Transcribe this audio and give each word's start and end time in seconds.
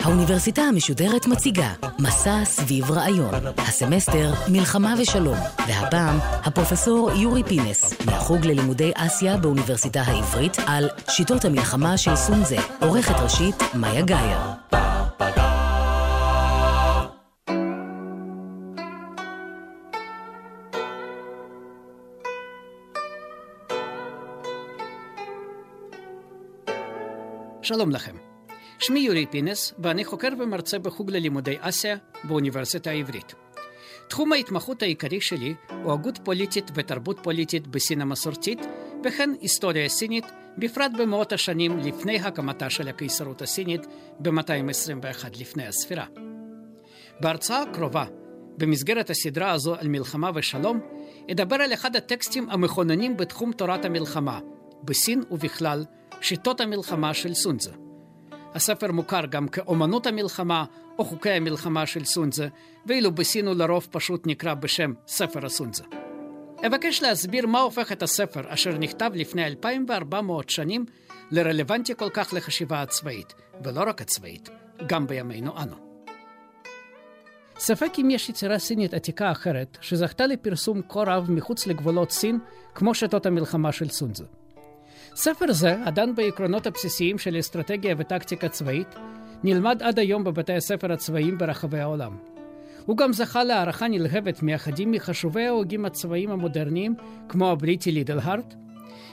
האוניברסיטה 0.00 0.62
המשודרת 0.62 1.26
מציגה 1.26 1.72
מסע 1.98 2.44
סביב 2.44 2.90
רעיון. 2.90 3.30
הסמסטר 3.58 4.32
מלחמה 4.48 4.94
ושלום, 4.98 5.38
והפעם 5.68 6.18
הפרופסור 6.44 7.10
יורי 7.10 7.42
פינס 7.44 7.94
מהחוג 8.06 8.46
ללימודי 8.46 8.92
אסיה 8.94 9.36
באוניברסיטה 9.36 10.00
העברית 10.00 10.56
על 10.66 10.88
שיטות 11.08 11.44
המלחמה 11.44 11.96
של 11.96 12.16
סונזה, 12.16 12.56
עורכת 12.80 13.14
ראשית 13.20 13.62
מאיה 13.74 14.02
גאייר. 14.02 14.71
שלום 27.62 27.90
לכם. 27.90 28.16
שמי 28.78 29.00
יורי 29.00 29.26
פינס, 29.26 29.74
ואני 29.78 30.04
חוקר 30.04 30.28
ומרצה 30.38 30.78
בחוג 30.78 31.10
ללימודי 31.10 31.56
אסיה 31.60 31.96
באוניברסיטה 32.24 32.90
העברית. 32.90 33.34
תחום 34.08 34.32
ההתמחות 34.32 34.82
העיקרי 34.82 35.20
שלי 35.20 35.54
הוא 35.82 35.92
הגות 35.92 36.18
פוליטית 36.24 36.70
ותרבות 36.74 37.20
פוליטית 37.22 37.66
בסין 37.66 38.00
המסורתית, 38.00 38.58
וכן 39.04 39.30
היסטוריה 39.40 39.88
סינית, 39.88 40.24
בפרט 40.58 40.90
במאות 40.98 41.32
השנים 41.32 41.78
לפני 41.78 42.20
הקמתה 42.20 42.70
של 42.70 42.88
הקיסרות 42.88 43.42
הסינית 43.42 43.86
ב-221 44.18 45.40
לפני 45.40 45.66
הספירה. 45.66 46.04
בהרצאה 47.20 47.62
הקרובה, 47.62 48.04
במסגרת 48.58 49.10
הסדרה 49.10 49.50
הזו 49.50 49.74
על 49.74 49.88
מלחמה 49.88 50.30
ושלום, 50.34 50.80
אדבר 51.30 51.56
על 51.56 51.72
אחד 51.72 51.96
הטקסטים 51.96 52.50
המכוננים 52.50 53.16
בתחום 53.16 53.52
תורת 53.52 53.84
המלחמה, 53.84 54.40
בסין 54.84 55.22
ובכלל, 55.30 55.84
שיטות 56.22 56.60
המלחמה 56.60 57.14
של 57.14 57.34
סונזה. 57.34 57.70
הספר 58.54 58.92
מוכר 58.92 59.26
גם 59.26 59.48
כאומנות 59.48 60.06
המלחמה 60.06 60.64
או 60.98 61.04
חוקי 61.04 61.30
המלחמה 61.30 61.86
של 61.86 62.04
סונזה, 62.04 62.48
ואילו 62.86 63.12
בסין 63.12 63.46
הוא 63.46 63.54
לרוב 63.54 63.88
פשוט 63.90 64.26
נקרא 64.26 64.54
בשם 64.54 64.92
ספר 65.06 65.46
הסונזה. 65.46 65.84
אבקש 66.66 67.02
להסביר 67.02 67.46
מה 67.46 67.60
הופך 67.60 67.92
את 67.92 68.02
הספר, 68.02 68.40
אשר 68.48 68.78
נכתב 68.78 69.10
לפני 69.14 69.46
2,400 69.46 70.50
שנים, 70.50 70.84
לרלוונטי 71.30 71.94
כל 71.96 72.10
כך 72.12 72.34
לחשיבה 72.34 72.82
הצבאית, 72.82 73.34
ולא 73.64 73.80
רק 73.86 74.00
הצבאית, 74.00 74.50
גם 74.86 75.06
בימינו 75.06 75.62
אנו. 75.62 75.76
ספק 77.58 77.92
אם 77.98 78.10
יש 78.10 78.28
יצירה 78.28 78.58
סינית 78.58 78.94
עתיקה 78.94 79.32
אחרת 79.32 79.78
שזכתה 79.80 80.26
לפרסום 80.26 80.80
כה 80.88 81.00
רב 81.06 81.30
מחוץ 81.30 81.66
לגבולות 81.66 82.10
סין, 82.10 82.38
כמו 82.74 82.94
שיטות 82.94 83.26
המלחמה 83.26 83.72
של 83.72 83.88
סונזה. 83.88 84.24
ספר 85.14 85.52
זה, 85.52 85.76
הדן 85.84 86.14
בעקרונות 86.14 86.66
הבסיסיים 86.66 87.18
של 87.18 87.38
אסטרטגיה 87.38 87.94
וטקטיקה 87.98 88.48
צבאית, 88.48 88.94
נלמד 89.44 89.82
עד 89.82 89.98
היום 89.98 90.24
בבתי 90.24 90.52
הספר 90.52 90.92
הצבאיים 90.92 91.38
ברחבי 91.38 91.78
העולם. 91.78 92.16
הוא 92.86 92.96
גם 92.96 93.12
זכה 93.12 93.44
להערכה 93.44 93.88
נלהבת 93.88 94.42
מאחדים 94.42 94.90
מחשובי 94.90 95.46
ההוגים 95.46 95.84
הצבאיים 95.84 96.30
המודרניים, 96.30 96.94
כמו 97.28 97.50
הבריטי 97.50 97.92
לידלהארט. 97.92 98.54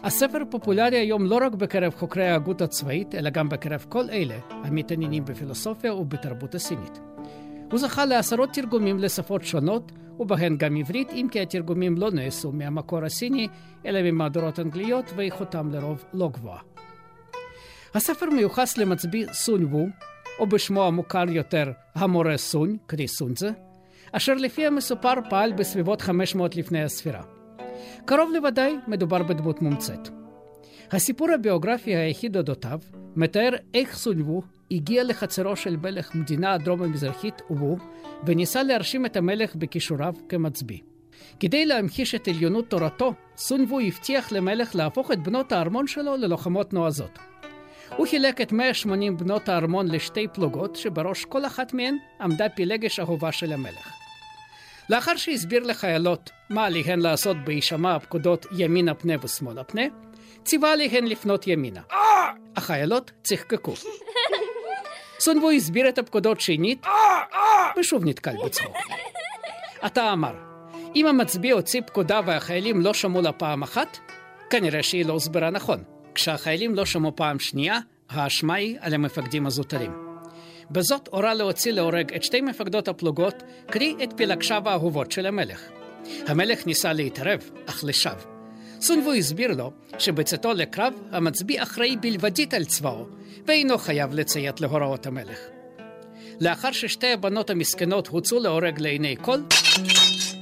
הספר 0.03 0.39
פופולרי 0.49 0.97
היום 0.97 1.25
לא 1.25 1.39
רק 1.45 1.53
בקרב 1.53 1.93
חוקרי 1.95 2.27
ההגות 2.27 2.61
הצבאית, 2.61 3.15
אלא 3.15 3.29
גם 3.29 3.49
בקרב 3.49 3.85
כל 3.89 4.09
אלה 4.09 4.35
המתעניינים 4.49 5.25
בפילוסופיה 5.25 5.93
ובתרבות 5.93 6.55
הסינית. 6.55 6.99
הוא 7.71 7.79
זכה 7.79 8.05
לעשרות 8.05 8.49
תרגומים 8.53 8.99
לשפות 8.99 9.43
שונות, 9.43 9.91
ובהן 10.19 10.57
גם 10.57 10.75
עברית, 10.75 11.09
אם 11.11 11.27
כי 11.31 11.41
התרגומים 11.41 11.97
לא 11.97 12.11
נעשו 12.11 12.51
מהמקור 12.51 13.05
הסיני, 13.05 13.47
אלא 13.85 14.01
ממהדורות 14.01 14.59
אנגליות, 14.59 15.05
ואיכותם 15.15 15.69
לרוב 15.71 16.03
לא 16.13 16.29
גבוהה. 16.33 16.59
הספר 17.95 18.29
מיוחס 18.29 18.77
למצביא 18.77 19.25
סון 19.33 19.65
וו, 19.65 19.87
או 20.39 20.47
בשמו 20.47 20.83
המוכר 20.83 21.29
יותר, 21.29 21.71
המורה 21.95 22.37
סון, 22.37 22.77
קרי 22.85 23.07
סונזה, 23.07 23.49
אשר 24.11 24.33
לפי 24.33 24.65
המסופר 24.65 25.13
פעל 25.29 25.53
בסביבות 25.53 26.01
500 26.01 26.55
לפני 26.55 26.83
הספירה. 26.83 27.23
קרוב 28.05 28.29
לוודאי 28.33 28.75
מדובר 28.87 29.23
בדמות 29.23 29.61
מומצאת. 29.61 30.09
הסיפור 30.91 31.27
הביוגרפי 31.31 31.95
היחיד 31.95 32.37
אודותיו 32.37 32.79
מתאר 33.15 33.49
איך 33.73 33.95
סון 33.95 34.21
וו 34.21 34.41
הגיע 34.71 35.03
לחצרו 35.03 35.55
של 35.55 35.77
מלך 35.77 36.15
מדינה 36.15 36.53
הדרום-המזרחית 36.53 37.41
וו, 37.49 37.77
וניסה 38.25 38.63
להרשים 38.63 39.05
את 39.05 39.17
המלך 39.17 39.55
בכישוריו 39.55 40.13
כמצביא. 40.29 40.79
כדי 41.39 41.65
להמחיש 41.65 42.15
את 42.15 42.27
עליונות 42.27 42.69
תורתו, 42.69 43.13
סון 43.37 43.65
וו 43.69 43.79
הבטיח 43.79 44.31
למלך 44.31 44.75
להפוך 44.75 45.11
את 45.11 45.23
בנות 45.23 45.51
הארמון 45.51 45.87
שלו 45.87 46.17
ללוחמות 46.17 46.73
נועזות. 46.73 47.19
הוא 47.97 48.07
חילק 48.07 48.41
את 48.41 48.51
180 48.51 49.17
בנות 49.17 49.49
הארמון 49.49 49.87
לשתי 49.87 50.27
פלוגות, 50.33 50.75
שבראש 50.75 51.25
כל 51.25 51.45
אחת 51.45 51.73
מהן 51.73 51.97
עמדה 52.21 52.49
פילגש 52.49 52.99
אהובה 52.99 53.31
של 53.31 53.53
המלך. 53.53 53.93
לאחר 54.89 55.15
שהסביר 55.15 55.63
לחיילות 55.63 56.29
מה 56.49 56.65
עליהן 56.65 56.99
לעשות 56.99 57.37
בהישמע 57.45 57.95
הפקודות 57.95 58.45
ימינה 58.57 58.93
פנה 58.93 59.13
ושמאלה 59.23 59.63
פנה, 59.63 59.81
ציווה 60.43 60.73
עליהן 60.73 61.07
לפנות 61.07 61.47
ימינה. 61.47 61.81
החיילות 62.55 63.11
צחקקו. 63.23 63.73
סונבו 65.19 65.51
הסביר 65.51 65.89
את 65.89 65.97
הפקודות 65.97 66.41
שנית, 66.41 66.85
ושוב 67.79 68.05
נתקל 68.05 68.35
בצחוק. 68.45 68.77
אתה 69.85 70.13
אמר, 70.13 70.33
אם 70.95 71.07
המצביא 71.07 71.53
הוציא 71.53 71.81
פקודה 71.81 72.21
והחיילים 72.25 72.81
לא 72.81 72.93
שמעו 72.93 73.21
לה 73.21 73.31
פעם 73.31 73.63
אחת, 73.63 73.97
כנראה 74.49 74.83
שהיא 74.83 75.05
לא 75.05 75.13
הוסברה 75.13 75.49
נכון. 75.49 75.83
כשהחיילים 76.15 76.75
לא 76.75 76.85
שמעו 76.85 77.15
פעם 77.15 77.39
שנייה, 77.39 77.79
האשמה 78.09 78.55
היא 78.55 78.77
על 78.79 78.93
המפקדים 78.93 79.45
הזוטרים. 79.45 79.91
בזאת 80.71 81.09
הורה 81.11 81.33
להוציא 81.33 81.71
להורג 81.71 82.13
את 82.13 82.23
שתי 82.23 82.41
מפקדות 82.41 82.87
הפלוגות, 82.87 83.43
קרי 83.67 83.95
את 84.03 84.13
פילגשיו 84.17 84.69
האהובות 84.69 85.11
של 85.11 85.25
המלך. 85.25 85.61
המלך 86.27 86.67
ניסה 86.67 86.93
להתערב, 86.93 87.49
אך 87.65 87.83
לשווא. 87.83 88.38
סונבו 88.81 89.13
הסביר 89.13 89.51
לו 89.51 89.71
שבצאתו 89.97 90.53
לקרב 90.53 90.93
המצביא 91.11 91.63
אחראי 91.63 91.97
בלבדית 91.97 92.53
על 92.53 92.65
צבאו, 92.65 93.05
ואינו 93.47 93.77
חייב 93.77 94.13
לציית 94.13 94.61
להוראות 94.61 95.07
המלך. 95.07 95.39
לאחר 96.41 96.71
ששתי 96.71 97.13
הבנות 97.13 97.49
המסכנות 97.49 98.07
הוצאו 98.07 98.39
להורג 98.39 98.79
לעיני 98.79 99.15
כל, 99.21 99.39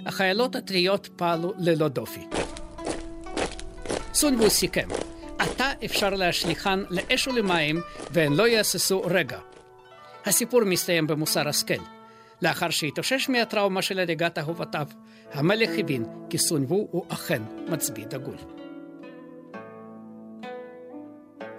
החיילות 0.05 0.55
הטריות 0.55 1.09
פעלו 1.15 1.53
ללא 1.57 1.87
דופי. 1.87 2.21
סונבו 4.13 4.49
סיכם, 4.49 4.87
עתה 5.39 5.71
אפשר 5.85 6.09
להשליכן 6.09 6.79
לאש 6.89 7.27
ולמים, 7.27 7.81
והן 8.11 8.33
לא 8.33 8.47
יהססו 8.47 9.01
רגע. 9.01 9.39
הסיפור 10.25 10.63
מסתיים 10.63 11.07
במוסר 11.07 11.47
השכל. 11.47 11.81
לאחר 12.41 12.69
שהתאושש 12.69 13.29
מהטראומה 13.29 13.81
של 13.81 13.99
הריגת 13.99 14.37
אהובתיו, 14.37 14.87
המלך 15.31 15.69
הבין 15.77 16.05
כי 16.29 16.37
סונבו 16.37 16.87
הוא 16.91 17.05
אכן 17.09 17.41
מצביא 17.69 18.05
דגול. 18.05 18.37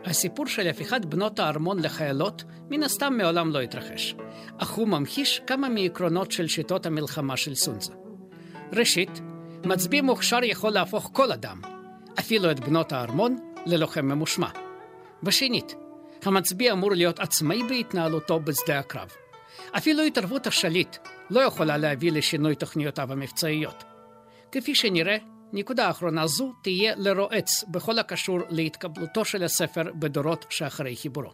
הסיפור 0.05 0.47
של 0.47 0.69
הפיכת 0.69 1.05
בנות 1.05 1.39
הארמון 1.39 1.78
לחיילות 1.83 2.45
מן 2.71 2.83
הסתם 2.83 3.15
מעולם 3.17 3.51
לא 3.51 3.61
התרחש, 3.61 4.15
אך 4.59 4.71
הוא 4.71 4.89
ממחיש 4.89 5.41
כמה 5.47 5.69
מעקרונות 5.69 6.33
של 6.33 6.47
שיטות 6.47 6.87
המלחמה 6.87 7.37
של 7.37 7.55
סונזה. 7.55 7.93
ראשית, 8.73 9.21
מצביא 9.65 10.03
מוכשר 10.03 10.45
יכול 10.45 10.71
להפוך 10.71 11.11
כל 11.12 11.33
אדם, 11.33 11.61
אפילו 12.19 12.51
את 12.51 12.61
בנות 12.61 12.93
הארמון, 12.93 13.37
ללוחם 13.67 14.07
ממושמע. 14.07 14.49
ושנית, 15.23 15.75
המצביא 16.25 16.73
אמור 16.73 16.93
להיות 16.93 17.19
עצמאי 17.21 17.62
בהתנהלותו 17.69 18.41
בשדה 18.41 18.78
הקרב. 18.78 19.09
אפילו 19.77 20.03
התערבות 20.03 20.47
השליט 20.47 20.97
לא 21.31 21.41
יכולה 21.41 21.77
להביא 21.77 22.12
לשינוי 22.12 22.55
תוכניותיו 22.55 23.12
המבצעיות. 23.12 23.84
כפי 24.53 24.75
שנראה, 24.75 25.16
נקודה 25.53 25.91
אחרונה 25.91 26.27
זו 26.27 26.53
תהיה 26.62 26.95
לרועץ 26.97 27.65
בכל 27.69 27.98
הקשור 27.98 28.39
להתקבלותו 28.48 29.25
של 29.25 29.42
הספר 29.42 29.83
בדורות 29.98 30.47
שאחרי 30.51 30.97
חיבורו. 30.97 31.30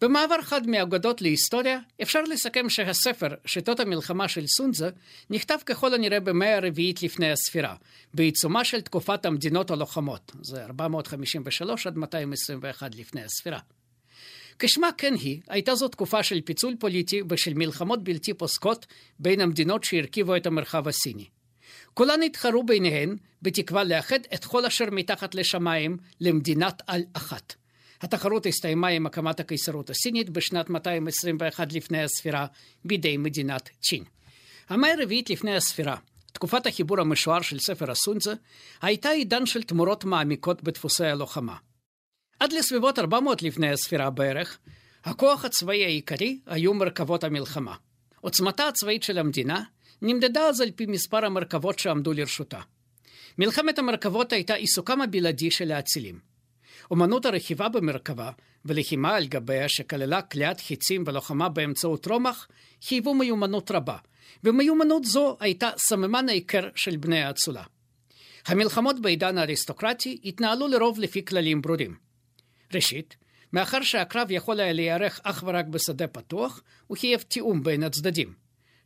במעבר 0.00 0.42
חד 0.42 0.66
מאגדות 0.66 1.22
להיסטוריה, 1.22 1.78
אפשר 2.02 2.22
לסכם 2.22 2.68
שהספר, 2.68 3.28
שיטות 3.46 3.80
המלחמה 3.80 4.28
של 4.28 4.46
סונזה, 4.46 4.90
נכתב 5.30 5.58
ככל 5.66 5.94
הנראה 5.94 6.20
במאה 6.20 6.56
הרביעית 6.56 7.02
לפני 7.02 7.32
הספירה, 7.32 7.74
בעיצומה 8.14 8.64
של 8.64 8.80
תקופת 8.80 9.26
המדינות 9.26 9.70
הלוחמות, 9.70 10.32
זה 10.40 10.64
453 10.64 11.86
עד 11.86 11.96
221 11.96 12.94
לפני 12.94 13.22
הספירה. 13.22 13.58
כשמה 14.64 14.88
כן 14.98 15.14
היא, 15.14 15.40
הייתה 15.48 15.74
זו 15.74 15.88
תקופה 15.88 16.22
של 16.22 16.40
פיצול 16.40 16.74
פוליטי 16.78 17.22
ושל 17.30 17.54
מלחמות 17.54 18.04
בלתי 18.04 18.34
פוסקות 18.34 18.86
בין 19.18 19.40
המדינות 19.40 19.84
שהרכיבו 19.84 20.36
את 20.36 20.46
המרחב 20.46 20.88
הסיני. 20.88 21.26
כולן 21.94 22.22
התחרו 22.22 22.62
ביניהן 22.62 23.16
בתקווה 23.42 23.84
לאחד 23.84 24.18
את 24.34 24.44
כל 24.44 24.64
אשר 24.64 24.84
מתחת 24.92 25.34
לשמיים 25.34 25.96
למדינת 26.20 26.82
על 26.86 27.02
אחת. 27.12 27.54
התחרות 28.02 28.46
הסתיימה 28.46 28.88
עם 28.88 29.06
הקמת 29.06 29.40
הקיסרות 29.40 29.90
הסינית 29.90 30.30
בשנת 30.30 30.70
221 30.70 31.72
לפני 31.72 32.02
הספירה 32.02 32.46
בידי 32.84 33.16
מדינת 33.16 33.70
צ'ין. 33.80 34.04
המאה 34.68 34.92
הרביעית 34.92 35.30
לפני 35.30 35.56
הספירה, 35.56 35.96
תקופת 36.32 36.66
החיבור 36.66 37.00
המשוער 37.00 37.40
של 37.40 37.58
ספר 37.58 37.90
הסונזה 37.90 38.32
הייתה 38.82 39.08
עידן 39.08 39.46
של 39.46 39.62
תמורות 39.62 40.04
מעמיקות 40.04 40.62
בדפוסי 40.62 41.04
הלוחמה. 41.04 41.56
עד 42.42 42.52
לסביבות 42.52 42.98
400 42.98 43.42
לפני 43.42 43.70
הספירה 43.70 44.10
בערך, 44.10 44.58
הכוח 45.04 45.44
הצבאי 45.44 45.84
העיקרי 45.84 46.38
היו 46.46 46.74
מרכבות 46.74 47.24
המלחמה. 47.24 47.74
עוצמתה 48.20 48.68
הצבאית 48.68 49.02
של 49.02 49.18
המדינה 49.18 49.62
נמדדה 50.02 50.40
אז 50.40 50.60
על 50.60 50.70
פי 50.70 50.86
מספר 50.86 51.24
המרכבות 51.24 51.78
שעמדו 51.78 52.12
לרשותה. 52.12 52.60
מלחמת 53.38 53.78
המרכבות 53.78 54.32
הייתה 54.32 54.54
עיסוקם 54.54 55.00
הבלעדי 55.00 55.50
של 55.50 55.72
האצילים. 55.72 56.18
אומנות 56.90 57.26
הרכיבה 57.26 57.68
במרכבה 57.68 58.30
ולחימה 58.64 59.16
על 59.16 59.26
גביה 59.26 59.68
שכללה 59.68 60.22
כליאת 60.22 60.60
חיצים 60.60 61.04
ולוחמה 61.06 61.48
באמצעות 61.48 62.06
רומח, 62.06 62.48
חייבו 62.82 63.14
מיומנות 63.14 63.70
רבה, 63.70 63.96
ומיומנות 64.44 65.04
זו 65.04 65.36
הייתה 65.40 65.70
סממן 65.78 66.28
העיקר 66.28 66.68
של 66.74 66.96
בני 66.96 67.22
האצולה. 67.22 67.62
המלחמות 68.46 69.00
בעידן 69.00 69.38
האריסטוקרטי 69.38 70.18
התנהלו 70.24 70.68
לרוב 70.68 70.98
לפי 70.98 71.24
כללים 71.24 71.62
ברורים. 71.62 72.11
ראשית, 72.74 73.16
מאחר 73.52 73.82
שהקרב 73.82 74.30
יכול 74.30 74.60
היה 74.60 74.72
להיערך 74.72 75.20
אך 75.22 75.44
ורק 75.46 75.66
בשדה 75.66 76.06
פתוח, 76.06 76.62
הוא 76.86 76.96
חייב 76.96 77.20
תיאום 77.20 77.62
בין 77.62 77.82
הצדדים. 77.82 78.34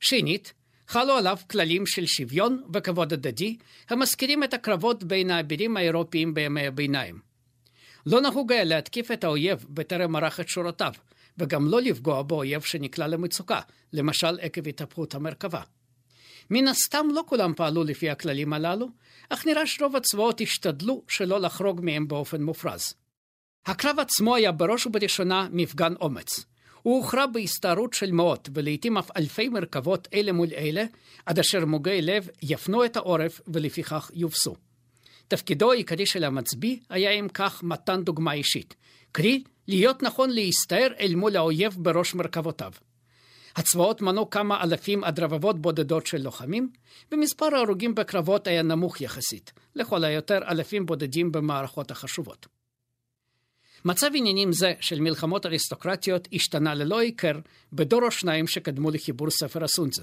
שנית, 0.01 0.53
חלו 0.89 1.13
עליו 1.13 1.37
כללים 1.51 1.87
של 1.87 2.07
שוויון 2.07 2.63
וכבוד 2.75 3.13
הדדי, 3.13 3.57
המזכירים 3.91 4.45
את 4.45 4.55
הקרבות 4.55 5.05
בין 5.05 5.31
האבירים 5.31 5.77
האירופיים 5.77 6.35
בימי 6.35 6.67
הביניים. 6.67 7.21
לא 8.07 8.21
נהוג 8.21 8.53
היה 8.53 8.65
להתקיף 8.65 9.11
את 9.11 9.25
האויב 9.25 9.67
בטרם 9.69 10.17
ערך 10.17 10.41
את 10.41 10.49
שורותיו, 10.49 10.93
וגם 11.39 11.67
לא 11.69 11.81
לפגוע 11.83 12.23
באויב 12.23 12.63
שנקלע 12.63 13.07
למצוקה, 13.07 13.61
למשל 13.93 14.39
עקב 14.41 14.69
התהפכות 14.69 15.15
המרכבה. 15.15 15.63
מן 16.51 16.69
הסתם 16.69 17.07
לא 17.13 17.25
כולם 17.27 17.55
פעלו 17.57 17.85
לפי 17.85 18.11
הכללים 18.11 18.53
הללו, 18.53 18.89
אך 19.29 19.47
נראה 19.47 19.67
שרוב 19.67 19.97
הצבאות 19.97 20.41
השתדלו 20.41 21.03
שלא 21.09 21.41
לחרוג 21.41 21.81
מהם 21.85 22.09
באופן 22.09 22.43
מופרז. 22.43 22.95
הקרב 23.67 23.99
עצמו 23.99 24.35
היה 24.35 24.53
בראש 24.53 24.87
ובראשונה 24.87 25.49
מפגן 25.53 25.95
אומץ. 26.01 26.45
הוא 26.83 26.97
הוכרע 26.97 27.27
בהסתערות 27.27 27.95
של 27.95 28.13
מאות, 28.13 28.49
ולעיתים 28.55 28.99
אף 28.99 29.11
אלפי 29.17 29.49
מרכבות 29.49 30.09
אלה 30.15 30.33
מול 30.33 30.49
אלה, 30.57 30.85
עד 31.27 31.39
אשר 31.39 31.65
מוגי 31.65 32.03
לב 32.03 32.29
יפנו 32.43 32.85
את 32.85 32.97
העורף 32.97 33.41
ולפיכך 33.47 34.11
יובסו. 34.15 34.57
תפקידו 35.29 35.73
העיקרי 35.73 36.07
של 36.07 36.25
המצביא 36.25 36.79
היה 36.91 37.11
אם 37.11 37.29
כך 37.35 37.63
מתן 37.63 38.03
דוגמה 38.03 38.33
אישית, 38.33 38.75
קרי, 39.13 39.43
להיות 39.69 40.03
נכון 40.03 40.31
להסתער 40.31 40.89
אל 41.01 41.15
מול 41.15 41.37
האויב 41.37 41.77
בראש 41.79 42.15
מרכבותיו. 42.15 42.73
הצבאות 43.57 44.03
מנו 44.03 44.31
כמה 44.31 44.63
אלפים 44.63 45.05
עד 45.05 45.21
רבבות 45.21 45.61
בודדות 45.61 46.07
של 46.07 46.23
לוחמים, 46.23 46.71
ומספר 47.13 47.55
ההרוגים 47.55 47.95
בקרבות 47.95 48.47
היה 48.47 48.63
נמוך 48.63 49.01
יחסית, 49.01 49.53
לכל 49.75 50.05
היותר 50.05 50.39
אלפים 50.49 50.87
בודדים 50.87 51.33
במערכות 51.33 51.91
החשובות. 51.91 52.56
מצב 53.87 54.07
עניינים 54.15 54.53
זה 54.53 54.73
של 54.81 55.01
מלחמות 55.01 55.47
אריסטוקרטיות 55.47 56.29
השתנה 56.33 56.75
ללא 56.75 56.99
היכר 56.99 57.33
בדור 57.73 58.03
או 58.03 58.11
שניים 58.11 58.47
שקדמו 58.47 58.91
לחיבור 58.91 59.31
ספר 59.31 59.65
הסונזה. 59.65 60.03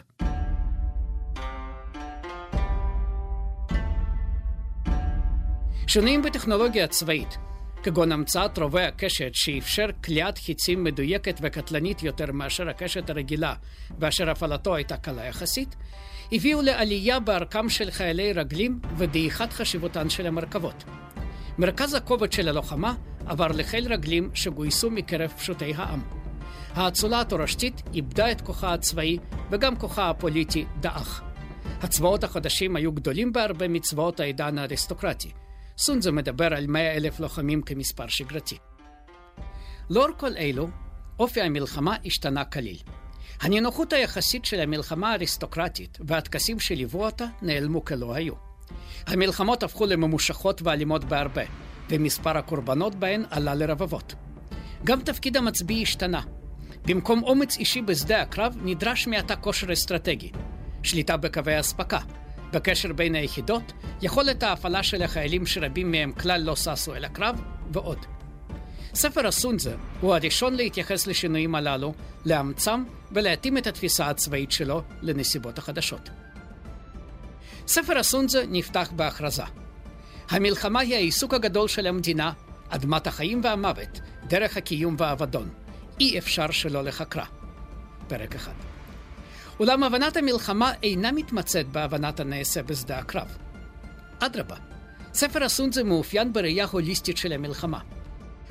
שינויים 5.88 6.22
בטכנולוגיה 6.22 6.84
הצבאית, 6.84 7.38
כגון 7.84 8.12
המצאת 8.12 8.58
רובה 8.58 8.88
הקשת 8.88 9.32
שאפשר 9.34 9.86
כליאת 10.04 10.38
חיצים 10.38 10.84
מדויקת 10.84 11.40
וקטלנית 11.42 12.04
יותר 12.04 12.32
מאשר 12.32 12.70
הקשת 12.70 13.10
הרגילה, 13.10 13.54
ואשר 14.00 14.30
הפעלתו 14.30 14.76
הייתה 14.76 14.98
קלה 14.98 15.26
יחסית, 15.26 15.76
הביאו 16.32 16.62
לעלייה 16.62 17.20
בערכם 17.20 17.70
של 17.70 17.92
חיילי 17.92 18.34
רגלים 18.34 18.80
ודעיכת 18.98 19.54
חשיבותן 19.54 20.10
של 20.10 20.28
המרכבות. 20.28 20.84
מרכז 21.58 21.94
הכובד 21.94 22.32
של 22.32 22.50
הלוחמה 22.50 22.94
עבר 23.26 23.48
לחיל 23.48 23.94
רגלים 23.94 24.30
שגויסו 24.34 24.90
מקרב 24.90 25.30
פשוטי 25.38 25.74
העם. 25.76 26.02
האצולה 26.74 27.22
התורשתית 27.22 27.82
איבדה 27.94 28.32
את 28.32 28.42
כוחה 28.42 28.74
הצבאי 28.74 29.18
וגם 29.52 29.76
כוחה 29.76 30.10
הפוליטי 30.10 30.66
דעך. 30.80 31.22
הצבאות 31.82 32.24
החדשים 32.24 32.76
היו 32.76 32.92
גדולים 32.92 33.34
בהרבה 33.34 33.68
מצבאות 33.68 34.20
העידן 34.20 34.58
האריסטוקרטי. 34.58 35.32
סונזה 35.78 36.12
מדבר 36.12 36.54
על 36.54 36.68
מאה 36.68 36.94
אלף 36.94 37.20
לוחמים 37.20 37.62
כמספר 37.62 38.08
שגרתי. 38.08 38.58
לאור 39.90 40.08
כל 40.18 40.38
אלו, 40.38 40.68
אופי 41.20 41.42
המלחמה 41.42 41.96
השתנה 42.06 42.46
כליל. 42.46 42.78
הנינוחות 43.42 43.94
היחסית 43.94 44.46
של 44.46 44.60
המלחמה 44.60 45.12
האריסטוקרטית 45.12 45.98
והטקסים 46.02 46.60
שליוו 46.60 47.06
אותה 47.06 47.26
נעלמו 47.42 47.86
כלא 47.86 48.14
היו. 48.14 48.34
המלחמות 49.08 49.64
הפכו 49.64 49.86
לממושכות 49.86 50.62
ואלימות 50.62 51.04
בהרבה, 51.04 51.44
ומספר 51.94 52.38
הקורבנות 52.38 52.96
בהן 52.96 53.24
עלה 53.30 53.56
לרבבות. 53.56 54.16
גם 54.84 55.02
תפקיד 55.02 55.38
המצביא 55.38 55.82
השתנה. 55.82 56.22
במקום 56.86 57.24
אומץ 57.24 57.58
אישי 57.58 57.82
בשדה 57.82 58.22
הקרב 58.22 58.58
נדרש 58.64 59.08
מעתה 59.08 59.36
כושר 59.36 59.74
אסטרטגי, 59.74 60.32
שליטה 60.84 61.18
בקווי 61.18 61.60
אספקה, 61.60 62.00
בקשר 62.54 62.94
בין 62.94 63.16
היחידות, 63.16 63.74
יכולת 64.02 64.44
ההפעלה 64.44 64.84
של 64.84 65.04
החיילים 65.04 65.46
שרבים 65.46 65.92
מהם 65.92 66.12
כלל 66.12 66.42
לא 66.42 66.56
ששו 66.56 66.96
אל 66.96 67.06
הקרב, 67.06 67.42
ועוד. 67.72 68.06
ספר 68.94 69.28
הסונזה 69.28 69.76
הוא 70.02 70.16
הראשון 70.16 70.54
להתייחס 70.54 71.08
לשינויים 71.08 71.56
הללו, 71.56 71.94
לאמצם 72.26 72.84
ולהתאים 73.12 73.58
את 73.58 73.68
התפיסה 73.68 74.10
הצבאית 74.10 74.52
שלו 74.52 74.82
לנסיבות 75.02 75.58
החדשות. 75.58 76.10
ספר 77.68 77.98
הסונזה 77.98 78.46
נפתח 78.50 78.92
בהכרזה. 78.96 79.44
המלחמה 80.30 80.80
היא 80.80 80.96
העיסוק 80.96 81.34
הגדול 81.34 81.68
של 81.68 81.88
המדינה, 81.88 82.32
אדמת 82.70 83.08
החיים 83.08 83.42
והמוות, 83.44 84.00
דרך 84.28 84.58
הקיום 84.58 84.96
והאבדון. 84.98 85.50
אי 86.00 86.18
אפשר 86.18 86.52
שלא 86.52 86.84
לחקרה. 86.84 87.26
פרק 88.08 88.36
אחד. 88.36 88.54
אולם 89.60 89.84
הבנת 89.84 90.18
המלחמה 90.18 90.72
אינה 90.84 91.12
מתמצאת 91.12 91.68
בהבנת 91.68 92.20
הנעשה 92.20 92.64
בשדה 92.64 92.98
הקרב. 92.98 93.38
אדרבה, 94.20 94.56
ספר 95.14 95.44
הסונזה 95.44 95.84
מאופיין 95.84 96.34
בראייה 96.34 96.66
הוליסטית 96.66 97.18
של 97.18 97.32
המלחמה. 97.32 97.80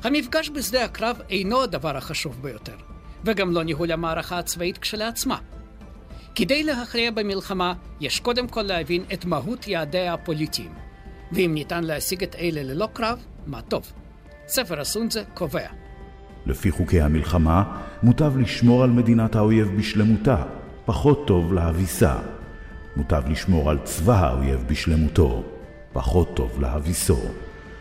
המפגש 0.02 0.50
בשדה 0.50 0.84
הקרב 0.84 1.20
אינו 1.30 1.62
הדבר 1.62 1.96
החשוב 1.96 2.42
ביותר, 2.42 2.76
וגם 3.24 3.52
לא 3.52 3.62
ניהול 3.62 3.92
המערכה 3.92 4.38
הצבאית 4.38 4.78
כשלעצמה. 4.78 5.38
כדי 6.34 6.62
להכריע 6.62 7.10
במלחמה, 7.10 7.74
יש 8.00 8.20
קודם 8.20 8.48
כל 8.48 8.62
להבין 8.62 9.04
את 9.12 9.24
מהות 9.24 9.68
יעדיה 9.68 10.14
הפוליטיים, 10.14 10.74
ואם 11.32 11.50
ניתן 11.54 11.84
להשיג 11.84 12.22
את 12.22 12.34
אלה 12.34 12.62
ללא 12.62 12.88
קרב, 12.92 13.18
מה 13.46 13.62
טוב. 13.62 13.92
ספר 14.46 14.80
הסונזה 14.80 15.22
קובע. 15.34 15.66
לפי 16.46 16.70
חוקי 16.70 17.00
המלחמה, 17.00 17.78
מוטב 18.02 18.38
לשמור 18.38 18.82
על 18.82 18.90
מדינת 18.90 19.36
האויב 19.36 19.68
בשלמותה, 19.78 20.44
פחות 20.84 21.26
טוב 21.26 21.52
להביסה. 21.52 22.16
מוטב 22.96 23.22
לשמור 23.28 23.70
על 23.70 23.78
צבא 23.84 24.26
האויב 24.26 24.64
בשלמותו, 24.68 25.42
פחות 25.92 26.36
טוב 26.36 26.60
להביסו. 26.60 27.18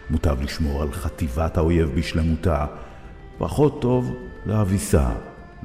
מוטב 0.10 0.41
לשמור 0.41 0.81
על 0.81 0.91
חטיבת 0.91 1.58
האויב 1.58 1.91
בשלמותה, 1.96 2.65
פחות 3.38 3.81
טוב 3.81 4.15
להביסה. 4.46 5.10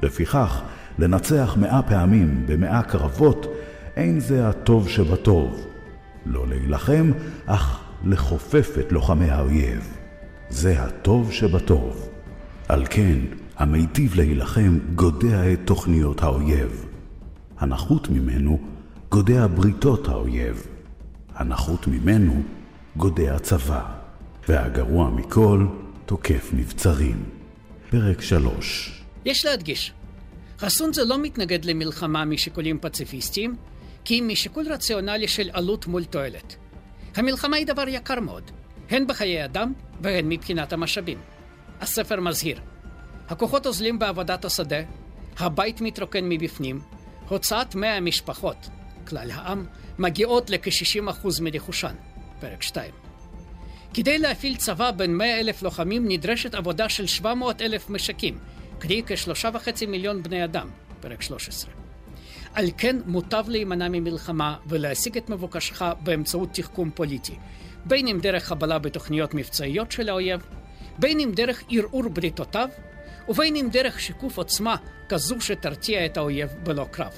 לפיכך, 0.03 0.61
לנצח 0.99 1.57
מאה 1.59 1.81
פעמים 1.81 2.43
במאה 2.47 2.83
קרבות, 2.83 3.45
אין 3.95 4.19
זה 4.19 4.49
הטוב 4.49 4.89
שבטוב. 4.89 5.66
לא 6.29 6.47
להילחם, 6.47 7.11
אך 7.45 7.83
לכופף 8.05 8.75
את 8.79 8.91
לוחמי 8.91 9.29
האויב. 9.29 9.97
זה 10.49 10.81
הטוב 10.81 11.31
שבטוב. 11.31 12.09
על 12.69 12.85
כן, 12.89 13.19
המיטיב 13.57 14.15
להילחם 14.15 14.79
גודע 14.95 15.53
את 15.53 15.59
תוכניות 15.65 16.23
האויב. 16.23 16.85
הנחות 17.59 18.09
ממנו 18.09 18.59
גודע 19.09 19.47
בריתות 19.47 20.07
האויב. 20.07 20.67
הנחות 21.35 21.87
ממנו 21.87 22.41
גודע 22.97 23.39
צבא. 23.39 23.81
והגרוע 24.49 25.09
מכל, 25.09 25.65
תוקף 26.05 26.49
מבצרים. 26.53 27.23
פרק 27.89 28.21
3 28.21 29.01
יש 29.25 29.45
להדגיש, 29.45 29.93
חסון 30.59 30.93
זה 30.93 31.03
לא 31.05 31.21
מתנגד 31.21 31.65
למלחמה 31.65 32.25
משיקולים 32.25 32.77
פציפיסטיים, 32.81 33.55
כי 34.07 34.21
משיקול 34.21 34.71
רציונלי 34.71 35.27
של 35.27 35.49
עלות 35.53 35.87
מול 35.87 36.05
תועלת. 36.05 36.55
המלחמה 37.15 37.57
היא 37.57 37.67
דבר 37.67 37.87
יקר 37.87 38.19
מאוד, 38.19 38.51
הן 38.89 39.07
בחיי 39.07 39.45
אדם 39.45 39.73
והן 40.01 40.29
מבחינת 40.29 40.73
המשאבים. 40.73 41.17
הספר 41.81 42.19
מזהיר, 42.19 42.59
הכוחות 43.29 43.67
אוזלים 43.67 43.99
בעבודת 43.99 44.45
השדה, 44.45 44.77
הבית 45.37 45.81
מתרוקן 45.81 46.29
מבפנים, 46.29 46.81
הוצאת 47.29 47.75
מאה 47.75 47.97
המשפחות, 47.97 48.69
כלל 49.07 49.31
העם, 49.31 49.65
מגיעות 49.99 50.49
לכ-60% 50.49 51.27
מרכושן, 51.41 51.95
פרק 52.39 52.61
2. 52.61 52.91
כדי 53.93 54.17
להפעיל 54.19 54.55
צבא 54.55 54.91
בין 54.91 55.17
100 55.17 55.39
אלף 55.39 55.61
לוחמים 55.61 56.07
נדרשת 56.07 56.55
עבודה 56.55 56.89
של 56.89 57.07
700 57.07 57.61
אלף 57.61 57.89
משקים, 57.89 58.39
קרי 58.79 59.03
כשלושה 59.07 59.49
וחצי 59.53 59.85
מיליון 59.85 60.23
בני 60.23 60.43
אדם, 60.43 60.69
פרק 60.99 61.21
13. 61.21 61.86
על 62.53 62.65
כן 62.77 62.95
מוטב 63.05 63.45
להימנע 63.47 63.87
ממלחמה 63.89 64.55
ולהשיג 64.67 65.17
את 65.17 65.29
מבוקשך 65.29 65.81
באמצעות 66.03 66.49
תחכום 66.53 66.91
פוליטי, 66.91 67.35
בין 67.85 68.07
אם 68.07 68.19
דרך 68.21 68.43
חבלה 68.43 68.79
בתוכניות 68.79 69.33
מבצעיות 69.33 69.91
של 69.91 70.09
האויב, 70.09 70.41
בין 70.99 71.19
אם 71.19 71.31
דרך 71.35 71.63
ערעור 71.69 72.09
בריתותיו, 72.09 72.69
ובין 73.29 73.55
אם 73.55 73.69
דרך 73.71 73.99
שיקוף 73.99 74.37
עוצמה 74.37 74.75
כזו 75.09 75.41
שתרתיע 75.41 76.05
את 76.05 76.17
האויב 76.17 76.49
בלא 76.63 76.85
קרב. 76.91 77.13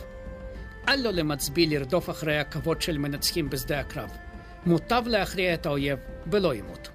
אל 0.88 1.01
לו 1.01 1.12
למצביא 1.12 1.67
לרדוף 1.67 2.09
אחרי 2.09 2.39
הכבוד 2.39 2.81
של 2.81 2.98
מנצחים 2.98 3.50
בשדה 3.50 3.79
הקרב. 3.79 4.09
מוטב 4.65 5.03
להכריע 5.07 5.53
את 5.53 5.65
האויב 5.65 6.00
בלא 6.25 6.51
עימות. 6.51 6.89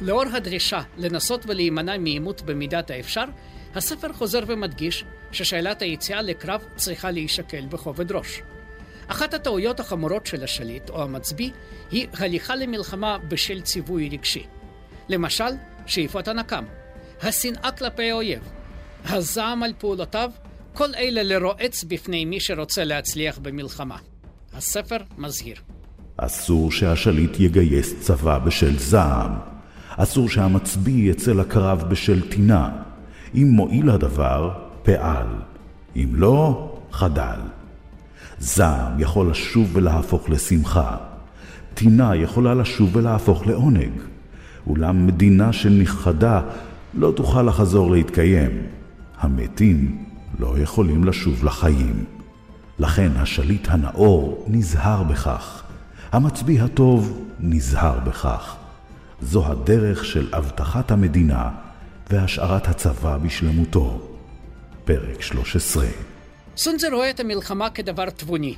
לאור 0.00 0.24
הדרישה 0.32 0.82
לנסות 0.96 1.44
ולהימנע 1.46 1.98
מעימות 1.98 2.42
במידת 2.42 2.90
האפשר, 2.90 3.24
הספר 3.74 4.12
חוזר 4.12 4.40
ומדגיש 4.46 5.04
ששאלת 5.32 5.82
היציאה 5.82 6.22
לקרב 6.22 6.64
צריכה 6.76 7.10
להישקל 7.10 7.66
בכובד 7.66 8.12
ראש. 8.12 8.42
אחת 9.06 9.34
הטעויות 9.34 9.80
החמורות 9.80 10.26
של 10.26 10.44
השליט 10.44 10.90
או 10.90 11.02
המצביא 11.02 11.50
היא 11.90 12.06
הליכה 12.12 12.56
למלחמה 12.56 13.18
בשל 13.28 13.60
ציווי 13.60 14.08
רגשי. 14.08 14.46
למשל, 15.08 15.50
שאיפות 15.86 16.28
הנקם, 16.28 16.64
השנאה 17.22 17.70
כלפי 17.70 18.10
האויב, 18.10 18.42
הזעם 19.04 19.62
על 19.62 19.72
פעולותיו, 19.78 20.30
כל 20.72 20.94
אלה 20.94 21.22
לרועץ 21.22 21.84
בפני 21.84 22.24
מי 22.24 22.40
שרוצה 22.40 22.84
להצליח 22.84 23.38
במלחמה. 23.38 23.96
הספר 24.54 24.96
מזהיר. 25.18 25.56
אסור 26.16 26.72
שהשליט 26.72 27.40
יגייס 27.40 28.00
צבא 28.00 28.38
בשל 28.38 28.78
זעם. 28.78 29.32
אסור 29.96 30.28
שהמצביא 30.28 31.10
יצא 31.10 31.32
לקרב 31.32 31.84
בשל 31.90 32.30
טינה. 32.30 32.82
אם 33.34 33.48
מועיל 33.50 33.90
הדבר, 33.90 34.50
פעל. 34.82 35.26
אם 35.96 36.08
לא, 36.12 36.70
חדל. 36.92 37.40
זעם 38.38 39.00
יכול 39.00 39.30
לשוב 39.30 39.70
ולהפוך 39.72 40.30
לשמחה. 40.30 40.96
טינה 41.74 42.16
יכולה 42.16 42.54
לשוב 42.54 42.96
ולהפוך 42.96 43.46
לעונג. 43.46 43.92
אולם 44.66 45.06
מדינה 45.06 45.52
שנכחדה 45.52 46.40
לא 46.94 47.12
תוכל 47.16 47.42
לחזור 47.42 47.90
להתקיים. 47.90 48.50
המתים 49.20 50.04
לא 50.38 50.58
יכולים 50.58 51.04
לשוב 51.04 51.44
לחיים. 51.44 52.04
לכן 52.78 53.10
השליט 53.16 53.68
הנאור 53.70 54.44
נזהר 54.48 55.02
בכך. 55.02 55.62
המצביא 56.12 56.62
הטוב 56.62 57.24
נזהר 57.40 57.98
בכך. 58.00 58.56
זו 59.22 59.46
הדרך 59.46 60.04
של 60.04 60.28
אבטחת 60.32 60.90
המדינה 60.90 61.50
והשארת 62.10 62.68
הצבא 62.68 63.18
בשלמותו. 63.18 64.00
פרק 64.84 65.22
13 65.22 65.86
סונזר 66.56 66.88
רואה 66.92 67.10
את 67.10 67.20
המלחמה 67.20 67.70
כדבר 67.70 68.10
תבוני. 68.10 68.54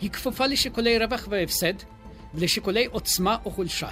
היא 0.00 0.10
כפופה 0.10 0.46
לשיקולי 0.46 0.98
רווח 0.98 1.28
והפסד 1.30 1.72
ולשיקולי 2.34 2.86
עוצמה 2.86 3.36
או 3.44 3.50
חולשה. 3.50 3.88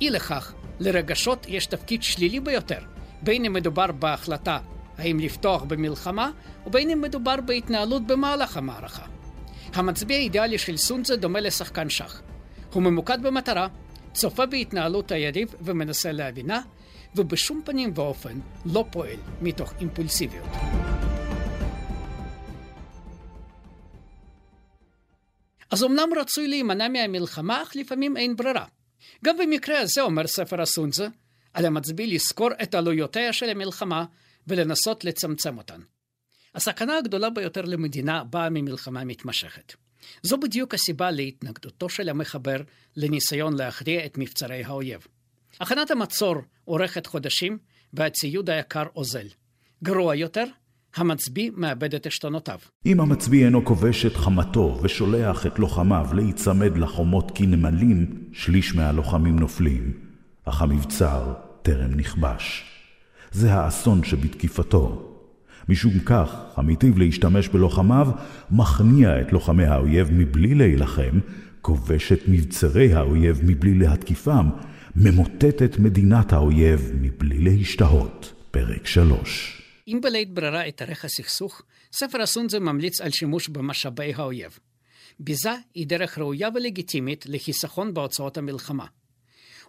אי 0.00 0.10
לכך, 0.10 0.52
לרגשות 0.80 1.46
יש 1.48 1.66
תפקיד 1.66 2.02
שלילי 2.02 2.40
ביותר, 2.40 2.78
בין 3.22 3.44
אם 3.44 3.52
מדובר 3.52 3.92
בהחלטה 3.92 4.58
האם 4.98 5.20
לפתוח 5.20 5.62
במלחמה, 5.62 6.30
ובין 6.66 6.90
אם 6.90 7.00
מדובר 7.00 7.36
בהתנהלות 7.46 8.06
במהלך 8.06 8.56
המערכה. 8.56 9.06
המצביע 9.74 10.16
האידיאלי 10.16 10.58
של 10.58 10.76
סונזה 10.76 11.16
דומה 11.16 11.40
לשחקן 11.40 11.88
שח. 11.88 12.22
הוא 12.72 12.82
ממוקד 12.82 13.18
במטרה, 13.22 13.68
צופה 14.12 14.46
בהתנהלות 14.46 15.12
היריב 15.12 15.54
ומנסה 15.60 16.12
להבינה, 16.12 16.60
ובשום 17.16 17.62
פנים 17.64 17.92
ואופן 17.94 18.38
לא 18.66 18.84
פועל 18.90 19.18
מתוך 19.42 19.74
אימפולסיביות. 19.80 20.48
אז 25.70 25.84
אמנם 25.84 26.08
רצוי 26.20 26.48
להימנע 26.48 26.88
מהמלחמה, 26.88 27.62
אך 27.62 27.76
לפעמים 27.76 28.16
אין 28.16 28.36
ברירה. 28.36 28.64
גם 29.24 29.38
במקרה 29.38 29.80
הזה, 29.80 30.02
אומר 30.02 30.26
ספר 30.26 30.62
הסונזה, 30.62 31.08
על 31.52 31.66
המצביא 31.66 32.14
לזכור 32.14 32.50
את 32.62 32.74
עלויותיה 32.74 33.32
של 33.32 33.50
המלחמה 33.50 34.04
ולנסות 34.46 35.04
לצמצם 35.04 35.58
אותן. 35.58 35.80
הסכנה 36.54 36.98
הגדולה 36.98 37.30
ביותר 37.30 37.62
למדינה 37.62 38.24
באה 38.24 38.50
ממלחמה 38.50 39.04
מתמשכת. 39.04 39.74
זו 40.22 40.38
בדיוק 40.38 40.74
הסיבה 40.74 41.10
להתנגדותו 41.10 41.88
של 41.88 42.08
המחבר 42.08 42.56
לניסיון 42.96 43.56
להכריע 43.56 44.06
את 44.06 44.18
מבצרי 44.18 44.64
האויב. 44.64 45.06
הכנת 45.60 45.90
המצור 45.90 46.36
אורכת 46.68 47.06
חודשים 47.06 47.58
והציוד 47.92 48.50
היקר 48.50 48.84
אוזל. 48.96 49.26
גרוע 49.84 50.14
יותר, 50.14 50.44
המצביא 50.96 51.50
מאבד 51.56 51.94
את 51.94 52.06
עשתונותיו. 52.06 52.58
אם 52.86 53.00
המצביא 53.00 53.44
אינו 53.44 53.64
כובש 53.64 54.06
את 54.06 54.16
חמתו 54.16 54.78
ושולח 54.82 55.46
את 55.46 55.58
לוחמיו 55.58 56.06
להיצמד 56.14 56.78
לחומות 56.78 57.32
כנמלים, 57.34 58.28
שליש 58.32 58.74
מהלוחמים 58.74 59.38
נופלים, 59.38 59.92
אך 60.44 60.62
המבצר 60.62 61.34
טרם 61.62 61.94
נכבש. 61.94 62.64
זה 63.32 63.54
האסון 63.54 64.04
שבתקיפתו. 64.04 65.10
משום 65.68 65.98
כך, 65.98 66.34
המיטיב 66.56 66.98
להשתמש 66.98 67.48
בלוחמיו, 67.48 68.08
מכניע 68.50 69.20
את 69.20 69.32
לוחמי 69.32 69.64
האויב 69.64 70.08
מבלי 70.12 70.54
להילחם, 70.54 71.18
כובש 71.60 72.12
את 72.12 72.20
מבצרי 72.28 72.94
האויב 72.94 73.40
מבלי 73.44 73.74
להתקיפם, 73.74 74.48
ממוטט 74.96 75.62
את 75.64 75.78
מדינת 75.78 76.32
האויב 76.32 76.90
מבלי 76.94 77.38
להשתהות. 77.38 78.32
פרק 78.50 78.86
3 78.86 79.62
אם 79.88 79.98
בלית 80.02 80.34
ברירה 80.34 80.68
אתארך 80.68 81.04
הסכסוך, 81.04 81.62
ספר 81.92 82.22
הסונזה 82.22 82.60
ממליץ 82.60 83.00
על 83.00 83.10
שימוש 83.10 83.48
במשאבי 83.48 84.14
האויב. 84.14 84.58
ביזה 85.20 85.54
היא 85.74 85.86
דרך 85.86 86.18
ראויה 86.18 86.48
ולגיטימית 86.54 87.26
לחיסכון 87.28 87.94
בהוצאות 87.94 88.38
המלחמה. 88.38 88.86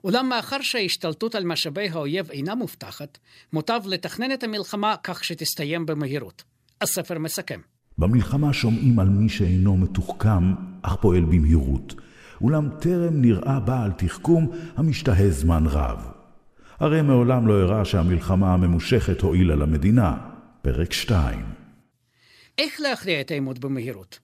אולם 0.04 0.30
מאחר 0.30 0.62
שההשתלטות 0.62 1.36
על 1.36 1.44
משאבי 1.44 1.90
האויב 1.90 2.32
אינה 2.32 2.56
מובטחת, 2.56 3.18
מוטב 3.54 3.82
לתכנן 3.86 4.32
את 4.32 4.44
המלחמה 4.44 4.96
כך 5.04 5.24
שתסתיים 5.24 5.86
במהירות. 5.86 6.44
הספר 6.82 7.20
מסכם. 7.20 7.60
במלחמה 7.98 8.54
שומעים 8.54 9.00
על 9.00 9.10
מי 9.10 9.30
שאינו 9.30 9.78
מתוחכם, 9.78 10.54
אך 10.82 10.96
פועל 11.02 11.24
במהירות. 11.24 11.94
אולם 12.42 12.70
טרם 12.80 13.22
נראה 13.22 13.60
בעל 13.60 13.92
תחכום 13.92 14.52
המשתהה 14.78 15.30
זמן 15.30 15.64
רב. 15.68 16.12
הרי 16.80 17.02
מעולם 17.02 17.48
לא 17.48 17.54
הראה 17.62 17.86
שהמלחמה 17.86 18.54
הממושכת 18.54 19.22
הועילה 19.22 19.56
למדינה. 19.56 20.18
פרק 20.62 20.94
2 20.94 21.56
איך 22.58 22.82
להכריע 22.82 23.22
את 23.22 23.32
העימות 23.32 23.60
במהירות? 23.60 24.20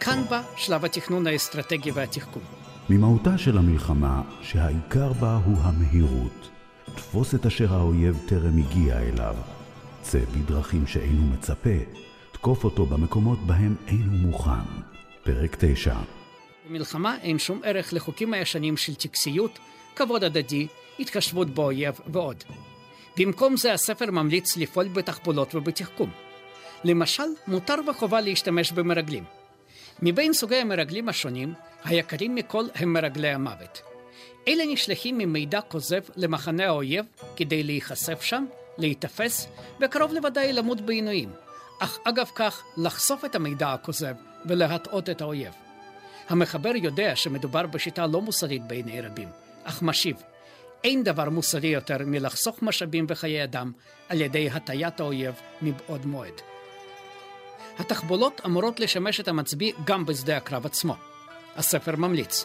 כאן 0.00 0.22
בא 0.30 0.42
שלב 0.56 0.84
התכנון 0.84 1.26
האסטרטגי 1.26 1.90
והתחכום. 1.90 2.42
ממהותה 2.90 3.38
של 3.38 3.58
המלחמה, 3.58 4.22
שהעיקר 4.42 5.12
בה 5.12 5.40
הוא 5.44 5.56
המהירות. 5.62 6.50
תפוס 6.84 7.34
את 7.34 7.46
אשר 7.46 7.74
האויב 7.74 8.18
טרם 8.28 8.58
הגיע 8.58 8.98
אליו. 8.98 9.36
צא 10.02 10.18
בדרכים 10.18 10.86
שאינו 10.86 11.22
מצפה. 11.26 11.78
תקוף 12.32 12.64
אותו 12.64 12.86
במקומות 12.86 13.38
בהם 13.46 13.74
אינו 13.86 14.12
מוכן. 14.12 14.64
פרק 15.24 15.56
9 15.58 15.94
במלחמה 16.68 17.16
אין 17.22 17.38
שום 17.38 17.60
ערך 17.64 17.92
לחוקים 17.92 18.34
הישנים 18.34 18.76
של 18.76 18.94
טקסיות, 18.94 19.58
כבוד 19.96 20.24
הדדי, 20.24 20.66
התחשבות 21.00 21.50
באויב 21.50 22.00
ועוד. 22.06 22.44
במקום 23.16 23.56
זה 23.56 23.72
הספר 23.72 24.10
ממליץ 24.10 24.56
לפעול 24.56 24.88
בתחבולות 24.88 25.54
ובתחכום. 25.54 26.10
למשל, 26.84 27.22
מותר 27.46 27.74
וחובה 27.88 28.20
להשתמש 28.20 28.72
במרגלים. 28.72 29.24
מבין 30.02 30.32
סוגי 30.32 30.56
המרגלים 30.56 31.08
השונים, 31.08 31.54
היקרים 31.84 32.34
מכל 32.34 32.64
הם 32.74 32.92
מרגלי 32.92 33.28
המוות. 33.28 33.82
אלה 34.48 34.64
נשלחים 34.66 35.18
ממידע 35.18 35.60
כוזב 35.60 36.00
למחנה 36.16 36.66
האויב 36.66 37.04
כדי 37.36 37.62
להיחשף 37.62 38.22
שם, 38.22 38.44
להיתפס, 38.78 39.48
וקרוב 39.80 40.12
לוודאי 40.12 40.52
למות 40.52 40.80
בעינויים, 40.80 41.30
אך 41.80 41.98
אגב 42.04 42.30
כך 42.34 42.62
לחשוף 42.76 43.24
את 43.24 43.34
המידע 43.34 43.72
הכוזב 43.72 44.14
ולהטעות 44.46 45.10
את 45.10 45.20
האויב. 45.20 45.67
המחבר 46.28 46.72
יודע 46.74 47.16
שמדובר 47.16 47.66
בשיטה 47.66 48.06
לא 48.06 48.22
מוסרית 48.22 48.62
בעיני 48.66 49.00
רבים, 49.00 49.28
אך 49.64 49.82
משיב, 49.82 50.16
אין 50.84 51.04
דבר 51.04 51.30
מוסרי 51.30 51.68
יותר 51.68 51.96
מלחסוך 52.06 52.62
משאבים 52.62 53.06
וחיי 53.08 53.44
אדם 53.44 53.72
על 54.08 54.20
ידי 54.20 54.50
הטיית 54.50 55.00
האויב 55.00 55.34
מבעוד 55.62 56.06
מועד. 56.06 56.32
התחבולות 57.78 58.40
אמורות 58.46 58.80
לשמש 58.80 59.20
את 59.20 59.28
המצביא 59.28 59.72
גם 59.84 60.06
בשדה 60.06 60.36
הקרב 60.36 60.66
עצמו. 60.66 60.96
הספר 61.56 61.96
ממליץ. 61.96 62.44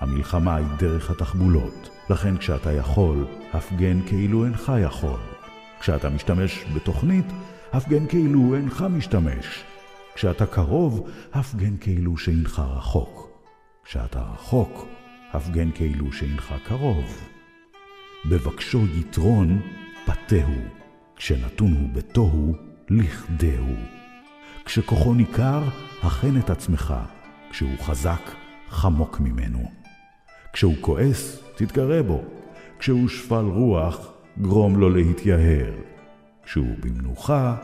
המלחמה 0.00 0.56
היא 0.56 0.66
דרך 0.78 1.10
התחבולות, 1.10 1.88
לכן 2.10 2.38
כשאתה 2.38 2.72
יכול, 2.72 3.26
הפגן 3.52 4.06
כאילו 4.06 4.44
אינך 4.44 4.72
יכול. 4.84 5.20
כשאתה 5.80 6.08
משתמש 6.08 6.64
בתוכנית, 6.74 7.26
הפגן 7.72 8.06
כאילו 8.06 8.54
אינך 8.54 8.84
משתמש. 8.90 9.64
כשאתה 10.14 10.46
קרוב, 10.46 11.10
הפגן 11.32 11.76
כאילו 11.76 12.16
שאינך 12.16 12.62
רחוק. 12.76 13.30
כשאתה 13.84 14.22
רחוק, 14.22 14.86
הפגן 15.32 15.70
כאילו 15.74 16.12
שאינך 16.12 16.54
קרוב. 16.64 17.28
בבקשו 18.30 18.80
יתרון, 18.94 19.60
פתהו, 20.06 20.54
כשנתון 21.16 21.72
הוא 21.72 21.88
בתוהו, 21.92 22.54
לכדהו. 22.90 23.74
כשכוחו 24.64 25.14
ניכר, 25.14 25.62
הכן 26.02 26.38
את 26.38 26.50
עצמך. 26.50 26.94
כשהוא 27.50 27.78
חזק, 27.80 28.30
חמוק 28.68 29.20
ממנו. 29.20 29.70
כשהוא 30.52 30.74
כועס, 30.80 31.42
תתגרה 31.54 32.02
בו. 32.02 32.24
כשהוא 32.78 33.08
שפל 33.08 33.44
רוח, 33.44 34.12
גרום 34.40 34.76
לו 34.76 34.90
להתייהר. 34.90 35.72
כשהוא 36.44 36.74
במנוחה, 36.80 37.56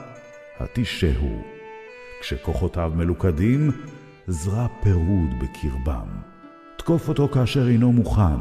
התישהו. 0.60 1.55
כשכוחותיו 2.20 2.92
מלוכדים, 2.94 3.70
זרע 4.26 4.66
פירוד 4.82 5.30
בקרבם. 5.40 6.08
תקוף 6.76 7.08
אותו 7.08 7.28
כאשר 7.28 7.68
אינו 7.68 7.92
מוכן, 7.92 8.40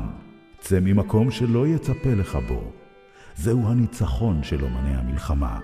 צא 0.59 0.79
ממקום 0.81 1.31
שלא 1.31 1.67
יצפה 1.67 2.09
לך 2.15 2.37
בו. 2.47 2.71
זהו 3.35 3.67
הניצחון 3.67 4.43
של 4.43 4.63
אומני 4.63 4.95
המלחמה. 4.95 5.59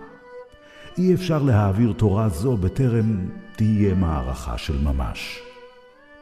אי 0.98 1.14
אפשר 1.14 1.44
להעביר 1.44 1.94
תורה 1.94 2.30
זו 2.30 2.58
בטרם 2.58 3.30
תהיה 3.56 3.96
מערכה 3.96 4.58
של 4.58 4.78
ממש. 4.78 5.40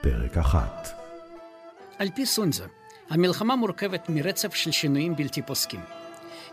פרק 0.02 0.38
אחת 0.38 1.00
על 2.00 2.10
פי 2.16 2.26
סונזה, 2.26 2.66
המלחמה 3.10 3.56
מורכבת 3.56 4.10
מרצף 4.10 4.56
של 4.56 4.72
שינויים 4.72 5.16
בלתי 5.16 5.42
פוסקים. 5.42 5.80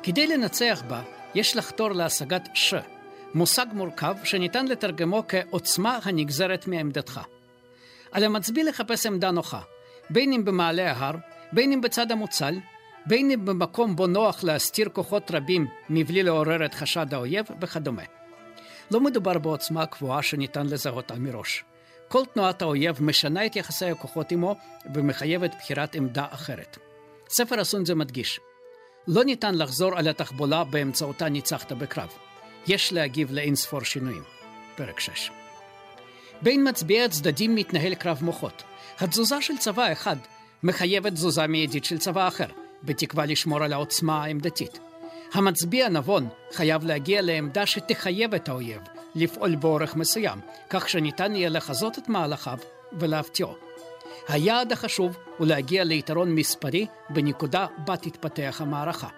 כדי 0.02 0.26
לנצח 0.26 0.82
בה, 0.88 1.02
יש 1.34 1.56
לחתור 1.56 1.92
להשגת 1.92 2.48
ש, 2.54 2.74
מושג 3.34 3.66
מורכב 3.72 4.14
שניתן 4.24 4.66
לתרגמו 4.66 5.22
כעוצמה 5.28 5.98
הנגזרת 6.02 6.66
מעמדתך. 6.66 7.20
על 8.12 8.24
המצביא 8.24 8.64
לחפש 8.64 9.06
עמדה 9.06 9.30
נוחה, 9.30 9.60
בין 10.10 10.32
אם 10.32 10.44
במעלה 10.44 10.92
ההר, 10.92 11.16
בין 11.52 11.72
אם 11.72 11.80
בצד 11.80 12.12
המוצל, 12.12 12.54
בין 13.06 13.30
אם 13.30 13.44
במקום 13.44 13.96
בו 13.96 14.06
נוח 14.06 14.44
להסתיר 14.44 14.88
כוחות 14.88 15.30
רבים 15.30 15.66
מבלי 15.90 16.22
לעורר 16.22 16.64
את 16.64 16.74
חשד 16.74 17.14
האויב 17.14 17.46
וכדומה. 17.60 18.02
לא 18.90 19.00
מדובר 19.00 19.38
בעוצמה 19.38 19.86
קבועה 19.86 20.22
שניתן 20.22 20.66
לזהותה 20.66 21.14
מראש. 21.14 21.64
כל 22.08 22.22
תנועת 22.34 22.62
האויב 22.62 23.02
משנה 23.02 23.46
את 23.46 23.56
יחסי 23.56 23.86
הכוחות 23.86 24.32
עמו 24.32 24.56
ומחייבת 24.94 25.54
בחירת 25.58 25.94
עמדה 25.94 26.26
אחרת. 26.30 26.78
ספר 27.28 27.60
הסונזה 27.60 27.94
מדגיש, 27.94 28.40
לא 29.08 29.24
ניתן 29.24 29.54
לחזור 29.54 29.98
על 29.98 30.08
התחבולה 30.08 30.64
באמצעותה 30.64 31.28
ניצחת 31.28 31.72
בקרב. 31.72 32.08
יש 32.68 32.92
להגיב 32.92 33.32
לאין 33.32 33.54
ספור 33.54 33.80
שינויים. 33.80 34.22
פרק 34.76 35.00
6. 35.00 35.30
בין 36.42 36.68
מצביעי 36.68 37.04
הצדדים 37.04 37.54
מתנהל 37.54 37.94
קרב 37.94 38.18
מוחות. 38.22 38.62
התזוזה 39.00 39.42
של 39.42 39.56
צבא 39.58 39.92
אחד 39.92 40.16
מחייבת 40.62 41.12
תזוזה 41.12 41.46
מיידית 41.46 41.84
של 41.84 41.98
צבא 41.98 42.28
אחר, 42.28 42.46
בתקווה 42.82 43.26
לשמור 43.26 43.62
על 43.64 43.72
העוצמה 43.72 44.24
העמדתית. 44.24 44.78
המצביע 45.34 45.86
הנבון 45.86 46.28
חייב 46.52 46.84
להגיע 46.84 47.22
לעמדה 47.22 47.66
שתחייב 47.66 48.34
את 48.34 48.48
האויב 48.48 48.80
לפעול 49.14 49.54
באורך 49.54 49.96
מסוים, 49.96 50.38
כך 50.70 50.88
שניתן 50.88 51.36
יהיה 51.36 51.48
לחזות 51.48 51.98
את 51.98 52.08
מהלכיו 52.08 52.58
ולהפתיעו. 52.98 53.54
היעד 54.28 54.72
החשוב 54.72 55.16
הוא 55.38 55.46
להגיע 55.46 55.84
ליתרון 55.84 56.34
מספרי 56.34 56.86
בנקודה 57.10 57.66
בה 57.84 57.96
תתפתח 57.96 58.60
המערכה. 58.60 59.08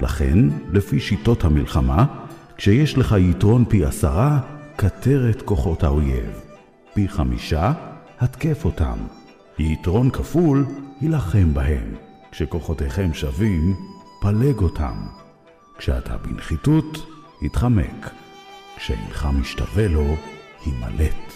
לכן, 0.00 0.38
לפי 0.72 1.00
שיטות 1.00 1.44
המלחמה, 1.44 2.04
כשיש 2.56 2.98
לך 2.98 3.14
יתרון 3.18 3.64
פי 3.64 3.84
עשרה, 3.84 4.40
כתר 4.78 5.30
את 5.30 5.42
כוחות 5.42 5.84
האויב. 5.84 6.40
פי 6.94 7.08
חמישה, 7.08 7.72
התקף 8.20 8.64
אותם. 8.64 8.98
יתרון 9.58 10.10
כפול, 10.10 10.66
הילחם 11.00 11.54
בהם. 11.54 11.94
כשכוחותיכם 12.30 13.14
שווים, 13.14 13.74
פלג 14.20 14.58
אותם. 14.58 14.94
כשאתה 15.78 16.16
בנחיתות, 16.16 17.06
התחמק. 17.42 18.10
כשאינך 18.76 19.28
משתווה 19.40 19.88
לו, 19.88 20.16
הימלט. 20.64 21.32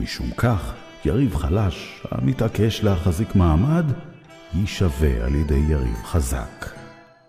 משום 0.00 0.30
כך, 0.36 0.72
יריב 1.04 1.36
חלש, 1.36 2.02
המתעקש 2.10 2.82
להחזיק 2.82 3.34
מעמד, 3.34 3.84
יישווה 4.54 5.24
על 5.24 5.34
ידי 5.34 5.62
יריב 5.68 6.02
חזק. 6.04 6.66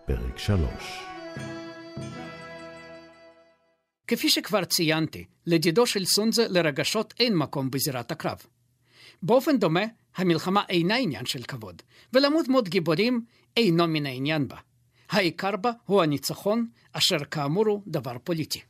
פרק 0.06 0.38
3 0.38 1.07
כפי 4.08 4.30
שכבר 4.30 4.65
ציינתי, 4.65 5.26
לדידו 5.46 5.86
של 5.86 6.06
סונזה 6.06 6.48
לרגשות 6.50 7.13
אין 7.20 7.36
מקום 7.36 7.72
בזירת 7.72 8.12
הקרב. 8.12 8.38
באופן 9.24 9.60
דומה, 9.60 9.84
המלחמה 10.15 10.63
אינה 10.70 10.96
עניין 10.96 11.26
של 11.26 11.43
כבוד, 11.43 11.82
ולמות 12.13 12.48
מות 12.48 12.70
גיבורים 12.70 13.22
אינו 13.58 13.88
מן 13.88 14.06
העניין 14.06 14.48
בה. 14.48 14.56
העיקר 15.10 15.56
בה 15.56 15.72
הוא 15.86 16.04
הניצחון, 16.04 16.67
אשר 16.93 17.17
כאמור 17.32 17.67
הוא 17.67 17.82
דבר 17.88 18.17
פוליטי. 18.24 18.62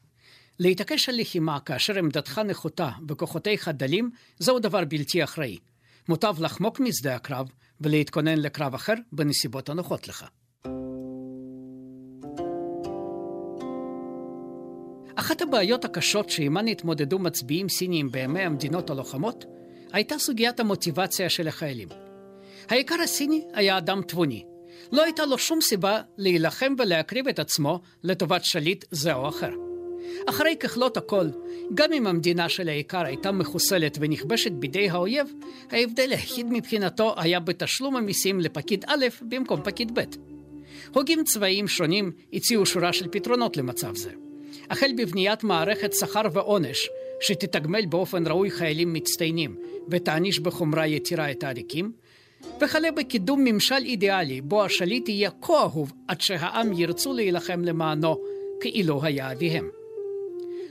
להתעקש 0.60 1.10
על 1.10 1.22
לחימה 1.22 1.60
כאשר 1.60 1.98
עמדתך 1.98 2.42
נחותה 2.46 2.92
וכוחותיך 3.08 3.68
דלים, 3.68 4.12
זהו 4.40 4.60
דבר 4.60 4.86
בלתי 4.86 5.24
אחראי. 5.24 5.58
מוטב 6.10 6.36
לחמוק 6.40 6.80
משדה 6.80 7.16
הקרב 7.16 7.48
ולהתכונן 7.82 8.38
לקרב 8.38 8.74
אחר 8.74 8.94
בנסיבות 9.12 9.70
הנוחות 9.70 10.08
לך. 10.08 10.26
אחת 15.20 15.42
הבעיות 15.42 15.86
הקשות 15.86 16.30
שעימן 16.30 16.68
התמודדו 16.68 17.20
מצביעים 17.20 17.70
סינים 17.70 18.12
בימי 18.12 18.40
המדינות 18.40 18.90
הלוחמות, 18.90 19.46
הייתה 19.92 20.18
סוגיית 20.18 20.60
המוטיבציה 20.60 21.30
של 21.30 21.48
החיילים. 21.48 21.88
האיכר 22.70 22.96
הסיני 23.04 23.42
היה 23.54 23.78
אדם 23.78 24.02
תבוני. 24.02 24.46
לא 24.92 25.04
הייתה 25.04 25.26
לו 25.26 25.38
שום 25.38 25.62
סיבה 25.62 26.02
להילחם 26.18 26.74
ולהקריב 26.78 27.28
את 27.28 27.40
עצמו 27.40 27.82
לטובת 28.04 28.46
שליט 28.46 28.86
זה 28.92 29.14
או 29.14 29.30
אחר. 29.30 29.52
אחרי 30.30 30.56
ככלות 30.60 30.98
הכל, 30.98 31.28
גם 31.74 31.94
אם 31.94 32.08
המדינה 32.08 32.50
של 32.50 32.70
האיכר 32.70 33.06
הייתה 33.06 33.32
מחוסלת 33.32 33.98
ונכבשת 34.02 34.52
בידי 34.52 34.90
האויב, 34.90 35.34
ההבדל 35.72 36.12
היחיד 36.12 36.46
מבחינתו 36.50 37.14
היה 37.18 37.40
בתשלום 37.40 37.96
המיסים 37.96 38.40
לפקיד 38.40 38.86
א' 38.88 39.06
במקום 39.22 39.62
פקיד 39.64 40.00
ב'. 40.00 40.04
הוגים 40.94 41.24
צבאיים 41.24 41.68
שונים 41.68 42.12
הציעו 42.34 42.66
שורה 42.66 42.94
של 42.94 43.08
פתרונות 43.12 43.58
למצב 43.58 43.96
זה. 43.96 44.27
החל 44.70 44.92
בבניית 44.98 45.44
מערכת 45.44 45.94
שכר 45.94 46.22
ועונש, 46.34 46.90
שתתגמל 47.22 47.86
באופן 47.86 48.28
ראוי 48.28 48.52
חיילים 48.52 48.94
מצטיינים 48.94 49.56
ותעניש 49.90 50.40
בחומרה 50.40 50.88
יתירה 50.88 51.32
את 51.32 51.44
העריקים, 51.44 51.92
וכלה 52.62 52.92
בקידום 52.92 53.44
ממשל 53.44 53.76
אידיאלי 53.76 54.42
בו 54.42 54.64
השליט 54.64 55.10
יהיה 55.10 55.30
כה 55.42 55.62
אהוב 55.62 55.94
עד 56.08 56.22
שהעם 56.22 56.74
ירצו 56.74 57.14
להילחם 57.14 57.62
למענו 57.62 58.18
כאילו 58.60 59.04
היה 59.04 59.32
אביהם. 59.32 59.70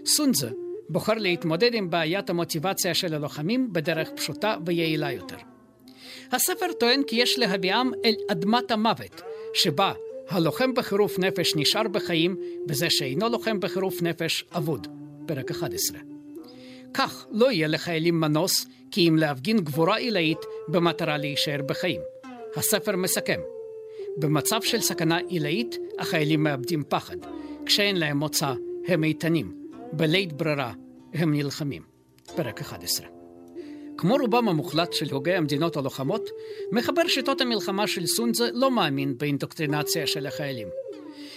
סונזה 0.06 0.50
בוחר 0.88 1.14
להתמודד 1.14 1.74
עם 1.74 1.90
בעיית 1.90 2.30
המוטיבציה 2.30 2.94
של 2.94 3.14
הלוחמים 3.14 3.72
בדרך 3.72 4.10
פשוטה 4.10 4.56
ויעילה 4.66 5.12
יותר. 5.12 5.36
הספר 6.32 6.72
טוען 6.80 7.02
כי 7.06 7.16
יש 7.16 7.38
להביאם 7.38 7.90
אל 8.04 8.14
אדמת 8.30 8.70
המוות, 8.70 9.22
שבה 9.54 9.92
הלוחם 10.28 10.74
בחירוף 10.74 11.18
נפש 11.18 11.56
נשאר 11.56 11.88
בחיים, 11.88 12.36
וזה 12.68 12.90
שאינו 12.90 13.28
לוחם 13.28 13.60
בחירוף 13.60 14.02
נפש 14.02 14.44
אבוד. 14.52 14.86
פרק 15.26 15.50
11. 15.50 15.98
כך 16.94 17.26
לא 17.30 17.52
יהיה 17.52 17.68
לחיילים 17.68 18.20
מנוס 18.20 18.66
כי 18.90 19.08
אם 19.08 19.16
להפגין 19.16 19.60
גבורה 19.60 19.96
עילאית 19.96 20.38
במטרה 20.68 21.18
להישאר 21.18 21.62
בחיים. 21.66 22.00
הספר 22.56 22.96
מסכם 22.96 23.40
במצב 24.16 24.62
של 24.62 24.80
סכנה 24.80 25.18
עילאית, 25.28 25.78
החיילים 25.98 26.42
מאבדים 26.42 26.82
פחד. 26.88 27.16
כשאין 27.66 27.96
להם 27.96 28.18
מוצא, 28.18 28.52
הם 28.86 29.04
איתנים. 29.04 29.68
בלית 29.92 30.32
ברירה, 30.32 30.72
הם 31.14 31.34
נלחמים. 31.34 31.82
פרק 32.36 32.60
11. 32.60 33.15
כמו 33.98 34.16
רובם 34.20 34.48
המוחלט 34.48 34.92
של 34.92 35.14
הוגי 35.14 35.32
המדינות 35.32 35.76
הלוחמות, 35.76 36.30
מחבר 36.72 37.08
שיטות 37.08 37.40
המלחמה 37.40 37.86
של 37.86 38.06
סונזה 38.06 38.48
לא 38.52 38.70
מאמין 38.70 39.18
באינדוקטרינציה 39.18 40.06
של 40.06 40.26
החיילים. 40.26 40.68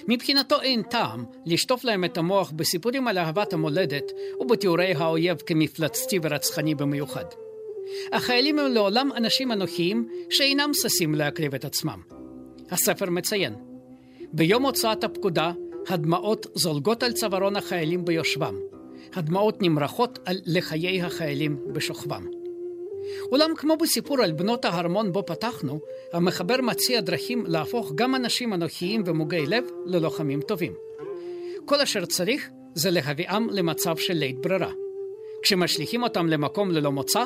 מבחינתו 0.08 0.62
אין 0.62 0.82
טעם 0.82 1.26
לשטוף 1.46 1.84
להם 1.84 2.06
את 2.06 2.18
המוח 2.18 2.52
בסיפורים 2.56 3.08
על 3.08 3.18
אהבת 3.18 3.54
המולדת 3.54 4.12
ובתיאורי 4.40 4.94
האויב 4.94 5.38
כמפלצתי 5.38 6.20
ורצחני 6.24 6.76
במיוחד. 6.76 7.26
החיילים 8.12 8.60
הם 8.60 8.72
לעולם 8.72 9.10
אנשים 9.18 9.52
אנוכיים 9.52 10.08
שאינם 10.30 10.72
ששים 10.74 11.16
להקריב 11.16 11.56
את 11.56 11.66
עצמם. 11.66 12.02
הספר 12.72 13.10
מציין, 13.10 13.56
ביום 14.34 14.66
הוצאת 14.66 15.04
הפקודה, 15.04 15.52
הדמעות 15.88 16.48
זולגות 16.56 17.04
על 17.04 17.12
צווארון 17.12 17.56
החיילים 17.56 18.06
ביושבם. 18.06 18.56
הדמעות 19.14 19.62
נמרחות 19.62 20.20
על 20.26 20.38
לחיי 20.46 21.02
החיילים 21.02 21.58
בשוכבם. 21.74 22.39
אולם 23.32 23.56
כמו 23.58 23.78
בסיפור 23.78 24.22
על 24.22 24.32
בנות 24.32 24.66
ההרמון 24.66 25.12
בו 25.12 25.26
פתחנו, 25.26 25.80
המחבר 26.14 26.56
מציע 26.62 27.02
דרכים 27.02 27.46
להפוך 27.48 27.92
גם 27.96 28.16
אנשים 28.16 28.54
אנוכיים 28.54 29.04
ומוגי 29.06 29.46
לב 29.46 29.64
ללוחמים 29.86 30.42
טובים. 30.42 30.74
כל 31.66 31.82
אשר 31.82 32.06
צריך 32.06 32.50
זה 32.76 32.92
להביאם 32.92 33.50
למצב 33.50 33.98
של 33.98 34.14
לית 34.14 34.40
ברירה. 34.40 34.72
כשמשליכים 35.42 36.04
אותם 36.04 36.28
למקום 36.28 36.72
ללא 36.72 36.92
מוצא, 36.92 37.24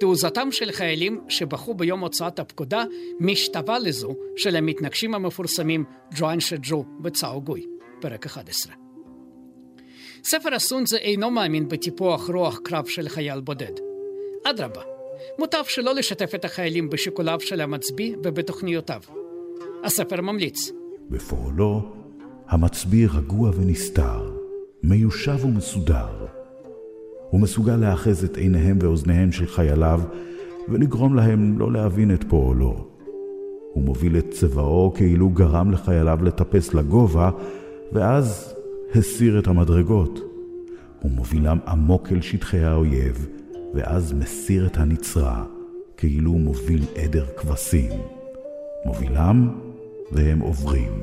תעוזתם 0.00 0.52
של 0.52 0.72
חיילים 0.72 1.20
שבחו 1.28 1.74
ביום 1.74 2.00
הוצאת 2.00 2.38
הפקודה 2.38 2.84
משתווה 3.20 3.78
לזו 3.78 4.14
של 4.36 4.56
המתנגשים 4.56 5.14
המפורסמים 5.14 5.84
ג'ואן 6.14 6.40
שג'ו 6.40 6.84
וצאו 7.04 7.42
גוי, 7.42 7.66
פרק 8.00 8.26
11. 8.26 8.74
ספר 10.24 10.54
הסונזה 10.54 10.96
אינו 10.96 11.30
מאמין 11.30 11.68
בטיפוח 11.68 12.30
רוח 12.30 12.58
קרב 12.64 12.86
של 12.86 13.08
חייל 13.08 13.40
בודד. 13.40 13.72
אדרבה, 14.44 14.82
מוטב 15.38 15.62
שלא 15.66 15.94
לשתף 15.94 16.34
את 16.34 16.44
החיילים 16.44 16.90
בשיקוליו 16.90 17.40
של 17.40 17.60
המצביא 17.60 18.16
ובתוכניותיו. 18.24 19.00
הספר 19.84 20.20
ממליץ. 20.20 20.70
בפועלו, 21.10 21.92
המצביא 22.48 23.08
רגוע 23.14 23.50
ונסתר, 23.56 24.30
מיושב 24.82 25.44
ומסודר. 25.44 26.26
הוא 27.30 27.40
מסוגל 27.40 27.76
לאחז 27.76 28.24
את 28.24 28.36
עיניהם 28.36 28.78
ואוזניהם 28.80 29.32
של 29.32 29.46
חייליו 29.46 30.00
ולגרום 30.68 31.14
להם 31.14 31.58
לא 31.58 31.72
להבין 31.72 32.14
את 32.14 32.24
פועלו. 32.28 32.88
הוא 33.72 33.82
מוביל 33.84 34.18
את 34.18 34.30
צבאו 34.30 34.92
כאילו 34.94 35.28
גרם 35.28 35.70
לחייליו 35.70 36.18
לטפס 36.24 36.74
לגובה, 36.74 37.30
ואז 37.92 38.54
הסיר 38.94 39.38
את 39.38 39.46
המדרגות. 39.46 40.20
הוא 41.02 41.10
מובילם 41.10 41.58
עמוק 41.66 42.12
אל 42.12 42.20
שטחי 42.20 42.58
האויב, 42.58 43.28
ואז 43.74 44.12
מסיר 44.12 44.66
את 44.66 44.76
הנצרה, 44.76 45.44
כאילו 45.96 46.32
מוביל 46.32 46.82
עדר 46.96 47.26
כבשים. 47.36 47.90
מובילם, 48.84 49.48
והם 50.12 50.40
עוברים. 50.40 51.02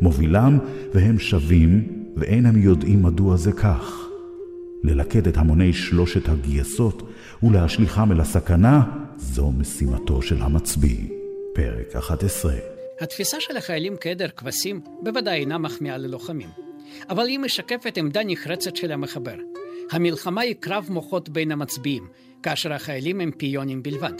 מובילם, 0.00 0.58
והם 0.94 1.18
שבים, 1.18 2.04
ואין 2.16 2.46
הם 2.46 2.62
יודעים 2.62 3.02
מדוע 3.02 3.36
זה 3.36 3.52
כך. 3.52 3.98
ללכד 4.84 5.26
את 5.28 5.36
המוני 5.36 5.72
שלושת 5.72 6.28
הגייסות 6.28 7.02
ולהשליכם 7.42 8.12
אל 8.12 8.20
הסכנה, 8.20 8.82
זו 9.16 9.50
משימתו 9.50 10.22
של 10.22 10.42
המצביא. 10.42 11.08
פרק 11.54 11.96
11 11.96 12.52
התפיסה 13.00 13.36
של 13.40 13.56
החיילים 13.56 13.96
כעדר 14.00 14.28
כבשים 14.28 14.80
בוודאי 15.02 15.40
אינה 15.40 15.58
מחמיאה 15.58 15.98
ללוחמים, 15.98 16.48
אבל 17.10 17.26
היא 17.26 17.38
משקפת 17.38 17.98
עמדה 17.98 18.20
נחרצת 18.24 18.76
של 18.76 18.92
המחבר. 18.92 19.36
המלחמה 19.90 20.40
היא 20.40 20.54
קרב 20.60 20.86
מוחות 20.90 21.28
בין 21.28 21.52
המצביעים, 21.52 22.08
כאשר 22.42 22.72
החיילים 22.72 23.20
הם 23.20 23.30
פיונים 23.30 23.82
בלבד. 23.82 24.12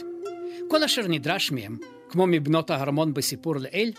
כל 0.68 0.84
אשר 0.84 1.08
נדרש 1.08 1.52
מהם, 1.52 1.76
כמו 2.08 2.26
מבנות 2.26 2.70
הארמון 2.70 3.14
בסיפור 3.14 3.56
לעיל, 3.56 3.92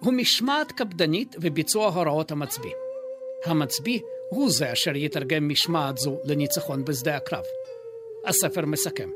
הוא 0.00 0.12
משמעת 0.12 0.72
קפדנית 0.72 1.36
וביצוע 1.40 1.88
הוראות 1.88 2.30
המצביא. 2.30 2.72
המצביא 3.44 4.00
הוא 4.30 4.50
זה 4.50 4.72
אשר 4.72 4.96
יתרגם 4.96 5.48
משמעת 5.48 5.98
זו 5.98 6.18
לניצחון 6.24 6.84
בשדה 6.84 7.16
הקרב. 7.16 7.44
הספר 8.26 8.66
מסכם. 8.66 9.08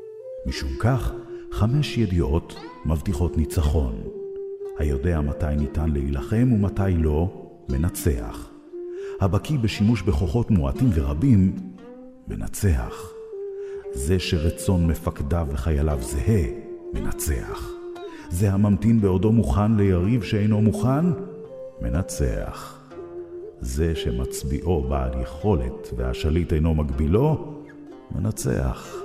משום 0.45 0.69
כך, 0.79 1.13
חמש 1.51 1.97
ידיעות 1.97 2.55
מבטיחות 2.85 3.37
ניצחון. 3.37 4.03
היודע 4.77 5.21
מתי 5.21 5.55
ניתן 5.57 5.89
להילחם 5.89 6.53
ומתי 6.53 6.93
לא, 6.97 7.47
מנצח. 7.69 8.49
הבקיא 9.21 9.57
בשימוש 9.59 10.01
בכוחות 10.01 10.51
מועטים 10.51 10.89
ורבים, 10.93 11.55
מנצח. 12.27 13.11
זה 13.93 14.19
שרצון 14.19 14.87
מפקדיו 14.87 15.47
וחייליו 15.51 15.99
זהה, 16.01 16.43
מנצח. 16.93 17.69
זה 18.29 18.51
הממתין 18.51 19.01
בעודו 19.01 19.31
מוכן 19.31 19.75
ליריב 19.75 20.23
שאינו 20.23 20.61
מוכן, 20.61 21.05
מנצח. 21.81 22.79
זה 23.59 23.95
שמצביעו 23.95 24.83
בעל 24.89 25.21
יכולת 25.21 25.89
והשליט 25.97 26.53
אינו 26.53 26.75
מגבילו, 26.75 27.53
מנצח. 28.15 28.95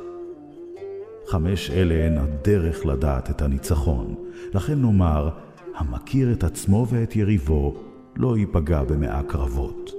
חמש 1.27 1.71
אלה 1.71 2.07
הן 2.07 2.19
הדרך 2.19 2.87
לדעת 2.87 3.31
את 3.31 3.43
הניצחון. 3.43 4.15
לכן 4.55 4.83
נאמר, 4.83 5.31
המכיר 5.77 6.33
את 6.33 6.45
עצמו 6.45 6.87
ואת 6.91 7.17
יריבו, 7.17 7.75
לא 8.17 8.37
ייפגע 8.37 8.83
במאה 8.83 9.23
קרבות. 9.23 9.96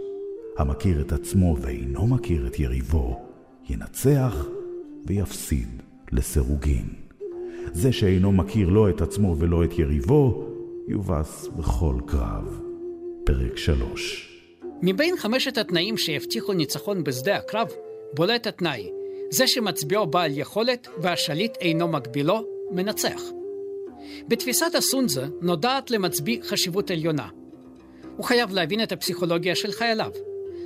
המכיר 0.57 1.01
את 1.01 1.11
עצמו 1.11 1.57
ואינו 1.61 2.07
מכיר 2.07 2.47
את 2.47 2.59
יריבו, 2.59 3.21
ינצח 3.69 4.45
ויפסיד 5.05 5.81
לסירוגין. 6.11 6.85
זה 7.73 7.91
שאינו 7.91 8.31
מכיר 8.31 8.69
לא 8.69 8.89
את 8.89 9.01
עצמו 9.01 9.35
ולא 9.39 9.63
את 9.63 9.79
יריבו, 9.79 10.47
יובס 10.87 11.47
בכל 11.47 11.95
קרב. 12.05 12.61
פרק 13.23 13.57
3 13.57 14.33
מבין 14.81 15.17
חמשת 15.17 15.57
התנאים 15.57 15.97
שהבטיחו 15.97 16.53
ניצחון 16.53 17.03
בשדה 17.03 17.35
הקרב, 17.35 17.67
בולט 18.13 18.47
התנאי, 18.47 18.89
זה 19.31 19.47
שמצביעו 19.47 20.07
בעל 20.07 20.37
יכולת 20.37 20.87
והשליט 21.01 21.57
אינו 21.61 21.87
מגבילו, 21.87 22.45
מנצח. 22.71 23.21
בתפיסת 24.27 24.75
הסונזה 24.75 25.25
נודעת 25.41 25.91
למצביא 25.91 26.41
חשיבות 26.43 26.91
עליונה. 26.91 27.27
הוא 28.17 28.25
חייב 28.25 28.51
להבין 28.51 28.83
את 28.83 28.91
הפסיכולוגיה 28.91 29.55
של 29.55 29.71
חייליו, 29.71 30.11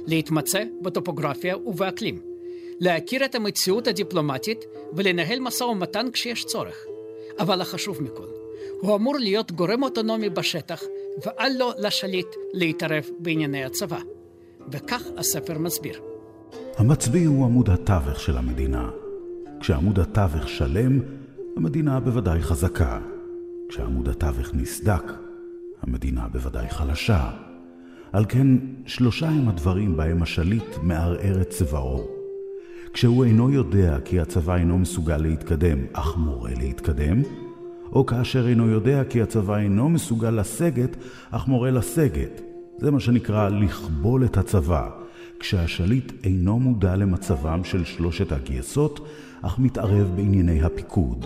להתמצא 0.08 0.64
בטופוגרפיה 0.82 1.58
ובאקלים, 1.58 2.22
להכיר 2.80 3.26
את 3.26 3.36
המציאות 3.36 3.88
הדיפלומטית 3.88 4.66
ולנהל 4.94 5.40
משא 5.40 5.64
ומתן 5.64 6.12
כשיש 6.14 6.46
צורך. 6.46 6.86
אבל 7.40 7.62
החשוב 7.62 8.04
מכל, 8.04 8.28
הוא 8.82 8.96
אמור 8.96 9.18
להיות 9.18 9.52
גורם 9.52 9.84
אוטונומי 9.84 10.30
בשטח, 10.30 10.84
ואל 11.26 11.52
לו 11.60 11.72
לשליט 11.78 12.28
להתערב 12.54 13.10
בענייני 13.20 13.64
הצבא. 13.64 14.00
וכך 14.72 15.04
הספר 15.18 15.58
מסביר. 15.58 16.02
המצביא 16.78 17.28
הוא 17.28 17.46
עמוד 17.46 17.70
התווך 17.70 18.20
של 18.20 18.38
המדינה. 18.38 18.90
כשעמוד 19.60 20.00
התווך 20.00 20.50
שלם, 20.50 21.00
המדינה 21.56 22.00
בוודאי 22.00 22.42
חזקה. 22.42 23.00
כשעמוד 23.70 24.10
התווך 24.10 24.54
נסדק, 24.54 25.04
המדינה 25.82 26.28
בוודאי 26.28 26.70
חלשה. 26.70 27.51
על 28.12 28.26
כן, 28.30 28.48
שלושה 28.86 29.30
הם 29.30 29.48
הדברים 29.48 29.98
בהם 29.98 30.24
השליט 30.24 30.78
מערער 30.82 31.42
את 31.42 31.50
צבאו. 31.50 32.08
כשהוא 32.94 33.26
אינו 33.26 33.52
יודע 33.52 33.98
כי 34.06 34.20
הצבא 34.20 34.56
אינו 34.56 34.78
מסוגל 34.78 35.18
להתקדם, 35.18 35.78
אך 35.94 36.18
מורה 36.18 36.52
להתקדם, 36.58 37.22
או 37.94 38.06
כאשר 38.06 38.48
אינו 38.48 38.68
יודע 38.68 39.04
כי 39.04 39.22
הצבא 39.22 39.58
אינו 39.58 39.90
מסוגל 39.90 40.30
לסגת, 40.30 40.96
אך 41.32 41.48
מורה 41.48 41.72
לסגת. 41.72 42.42
זה 42.78 42.92
מה 42.92 43.00
שנקרא 43.00 43.50
לכבול 43.50 44.26
את 44.26 44.38
הצבא, 44.38 44.90
כשהשליט 45.40 46.12
אינו 46.24 46.60
מודע 46.60 46.96
למצבם 46.96 47.64
של 47.64 47.86
שלושת 47.86 48.32
הגייסות, 48.32 49.08
אך 49.42 49.60
מתערב 49.60 50.12
בענייני 50.16 50.64
הפיקוד. 50.64 51.26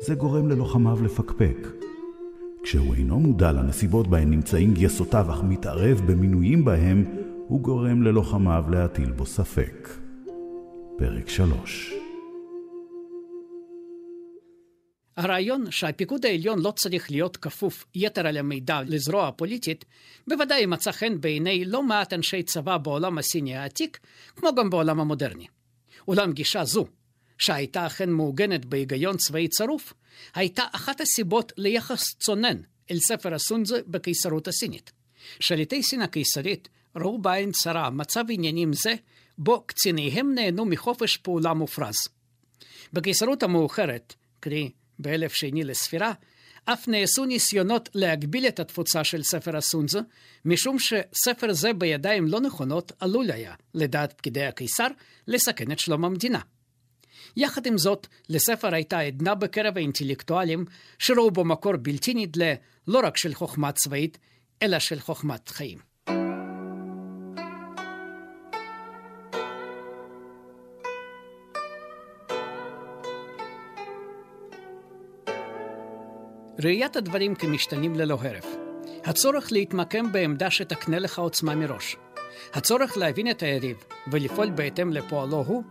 זה 0.00 0.14
גורם 0.14 0.48
ללוחמיו 0.48 1.02
לפקפק. 1.02 1.68
כשהוא 2.62 2.94
אינו 2.94 3.20
מודע 3.20 3.52
לנסיבות 3.52 4.08
בהן 4.08 4.30
נמצאים 4.30 4.74
גייסותיו, 4.74 5.26
אך 5.32 5.42
מתערב 5.42 6.00
במינויים 6.06 6.64
בהם, 6.64 7.04
הוא 7.48 7.60
גורם 7.60 8.02
ללוחמיו 8.02 8.64
להטיל 8.70 9.12
בו 9.12 9.26
ספק. 9.26 9.88
פרק 10.98 11.28
3 11.28 11.92
הרעיון 15.16 15.70
שהפיקוד 15.70 16.26
העליון 16.26 16.58
לא 16.58 16.70
צריך 16.70 17.10
להיות 17.10 17.36
כפוף 17.36 17.84
יתר 17.94 18.26
על 18.26 18.36
המידע 18.36 18.80
לזרוע 18.86 19.28
הפוליטית, 19.28 19.84
בוודאי 20.28 20.66
מצא 20.66 20.92
חן 20.92 21.20
בעיני 21.20 21.64
לא 21.64 21.82
מעט 21.82 22.12
אנשי 22.12 22.42
צבא 22.42 22.78
בעולם 22.78 23.18
הסיני 23.18 23.56
העתיק, 23.56 23.98
כמו 24.36 24.54
גם 24.54 24.70
בעולם 24.70 25.00
המודרני. 25.00 25.46
אולם 26.08 26.32
גישה 26.32 26.64
זו, 26.64 26.86
שהייתה 27.38 27.86
אכן 27.86 28.10
מעוגנת 28.10 28.64
בהיגיון 28.64 29.16
צבאי 29.16 29.48
צרוף, 29.48 29.92
הייתה 30.34 30.62
אחת 30.72 31.00
הסיבות 31.00 31.52
ליחס 31.56 32.14
צונן 32.14 32.56
אל 32.90 32.98
ספר 32.98 33.34
הסונזה 33.34 33.80
בקיסרות 33.86 34.48
הסינית. 34.48 34.92
שליטי 35.40 35.82
סין 35.82 36.02
הקיסרית 36.02 36.68
ראו 36.96 37.18
בעין 37.18 37.52
צרה 37.52 37.90
מצב 37.90 38.24
עניינים 38.28 38.72
זה, 38.72 38.94
בו 39.38 39.64
קציניהם 39.66 40.34
נהנו 40.34 40.64
מחופש 40.64 41.16
פעולה 41.16 41.54
מופרז. 41.54 41.96
בקיסרות 42.92 43.42
המאוחרת, 43.42 44.14
קרי 44.40 44.70
באלף 44.98 45.32
שני 45.32 45.64
לספירה, 45.64 46.12
אף 46.64 46.88
נעשו 46.88 47.24
ניסיונות 47.24 47.88
להגביל 47.94 48.46
את 48.48 48.60
התפוצה 48.60 49.04
של 49.04 49.22
ספר 49.22 49.56
הסונזה, 49.56 50.00
משום 50.44 50.76
שספר 50.78 51.52
זה 51.52 51.72
בידיים 51.72 52.28
לא 52.28 52.40
נכונות 52.40 52.92
עלול 53.00 53.30
היה, 53.30 53.54
לדעת 53.74 54.12
פקידי 54.12 54.44
הקיסר, 54.44 54.86
לסכן 55.28 55.72
את 55.72 55.78
שלום 55.78 56.04
המדינה. 56.04 56.40
יחד 57.36 57.66
עם 57.66 57.78
זאת, 57.78 58.06
לספר 58.28 58.74
הייתה 58.74 58.98
עדנה 58.98 59.34
בקרב 59.34 59.76
האינטלקטואלים, 59.76 60.64
שראו 60.98 61.30
בו 61.30 61.44
מקור 61.44 61.76
בלתי 61.76 62.14
נדלה 62.14 62.54
לא 62.88 63.00
רק 63.04 63.16
של 63.16 63.34
חוכמה 63.34 63.72
צבאית, 63.72 64.18
אלא 64.62 64.78
של 64.78 65.00
חוכמת 65.00 65.48
חיים. 65.48 65.78
ראיית 76.64 76.96
הדברים 76.96 77.34
כמשתנים 77.34 77.94
ללא 77.94 78.18
הרף. 78.22 78.46
הצורך 79.04 79.52
להתמקם 79.52 80.12
בעמדה 80.12 80.50
שתקנה 80.50 80.98
לך 80.98 81.18
עוצמה 81.18 81.54
מראש. 81.54 81.96
הצורך 82.54 82.96
להבין 82.96 83.30
את 83.30 83.42
היריב 83.42 83.84
ולפעול 84.12 84.50
בהתאם 84.50 84.92
לפועלו 84.92 85.44
הוא, 85.46 85.62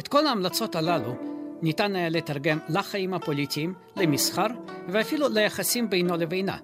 את 0.00 0.08
כל 0.08 0.26
ההמלצות 0.26 0.76
הללו 0.76 1.16
ניתן 1.62 1.96
היה 1.96 2.08
לתרגם 2.08 2.58
לחיים 2.68 3.14
הפוליטיים, 3.14 3.74
למסחר 3.96 4.46
ואפילו 4.88 5.28
ליחסים 5.28 5.90
בינו 5.90 6.16
לבינה. 6.16 6.56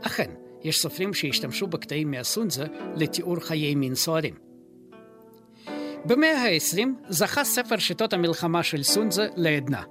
אכן, 0.00 0.30
יש 0.62 0.78
סופרים 0.78 1.14
שהשתמשו 1.14 1.66
בקטעים 1.66 2.10
מהסונזה 2.10 2.66
לתיאור 2.96 3.36
חיי 3.40 3.74
מין 3.74 3.94
סוערים. 3.94 4.34
במאה 6.04 6.42
ה-20 6.42 6.86
זכה 7.08 7.44
ספר 7.44 7.78
שיטות 7.78 8.12
המלחמה 8.12 8.62
של 8.62 8.82
סונזה 8.82 9.28
לעדנה. 9.36 9.82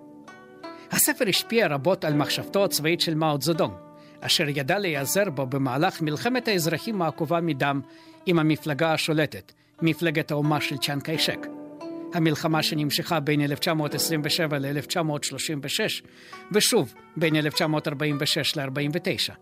הספר 0.92 1.30
השפיע 1.30 1.68
רבות 1.68 2.06
על 2.06 2.14
מחשבתו 2.14 2.66
הצבאית 2.66 3.02
של 3.02 3.16
מאו 3.16 3.40
צזדונג, 3.40 3.74
אשר 4.20 4.50
ידע 4.50 4.80
להיעזר 4.80 5.30
בו 5.30 5.46
במהלך 5.46 6.02
מלחמת 6.02 6.48
האזרחים 6.48 7.02
העקובה 7.02 7.42
מדם 7.42 7.82
עם 8.26 8.40
המפלגה 8.40 8.94
השולטת, 8.94 9.52
מפלגת 9.82 10.32
האומה 10.32 10.62
של 10.62 10.78
צ'אן 10.78 11.00
קיישק. 11.00 11.48
המלחמה 12.16 12.64
שנמשכה 12.64 13.20
בין 13.20 13.42
1927 13.42 14.60
ל-1936, 14.60 16.06
ושוב 16.52 16.94
בין 17.18 17.36
1946 17.36 18.58
ל-49. 18.58 19.34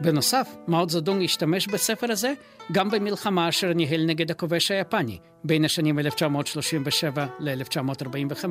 בנוסף, 0.00 0.56
מאו 0.68 0.86
צדונג 0.86 1.24
השתמש 1.24 1.66
בספר 1.66 2.12
הזה 2.12 2.32
גם 2.72 2.90
במלחמה 2.90 3.48
אשר 3.48 3.72
ניהל 3.72 4.04
נגד 4.06 4.30
הכובש 4.30 4.70
היפני 4.70 5.18
בין 5.44 5.64
השנים 5.64 5.98
1937 5.98 7.26
ל-1945. 7.38 8.44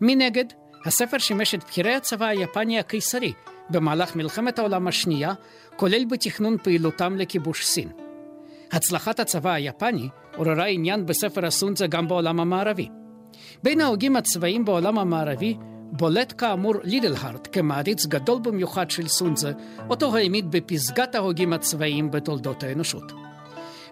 מנגד, 0.00 0.44
הספר 0.84 1.18
שימש 1.18 1.54
את 1.54 1.64
בכירי 1.64 1.94
הצבא 1.94 2.26
היפני 2.26 2.78
הקיסרי 2.78 3.32
במהלך 3.70 4.16
מלחמת 4.16 4.58
העולם 4.58 4.88
השנייה, 4.88 5.32
כולל 5.76 6.04
בתכנון 6.10 6.56
פעילותם 6.62 7.16
לכיבוש 7.16 7.66
סין. 7.66 7.88
הצלחת 8.72 9.20
הצבא 9.20 9.52
היפני 9.52 10.08
עוררה 10.36 10.66
עניין 10.66 11.06
בספר 11.06 11.46
הסונזה 11.46 11.86
גם 11.86 12.08
בעולם 12.08 12.40
המערבי. 12.40 12.88
בין 13.62 13.80
ההוגים 13.80 14.16
הצבאיים 14.16 14.64
בעולם 14.64 14.98
המערבי 14.98 15.56
בולט 15.92 16.34
כאמור 16.38 16.74
לידלהארט 16.82 17.48
כמעריץ 17.52 18.06
גדול 18.06 18.38
במיוחד 18.42 18.90
של 18.90 19.08
סונזה, 19.08 19.52
אותו 19.90 20.16
העמיד 20.16 20.50
בפסגת 20.50 21.14
ההוגים 21.14 21.52
הצבאיים 21.52 22.10
בתולדות 22.10 22.62
האנושות. 22.62 23.12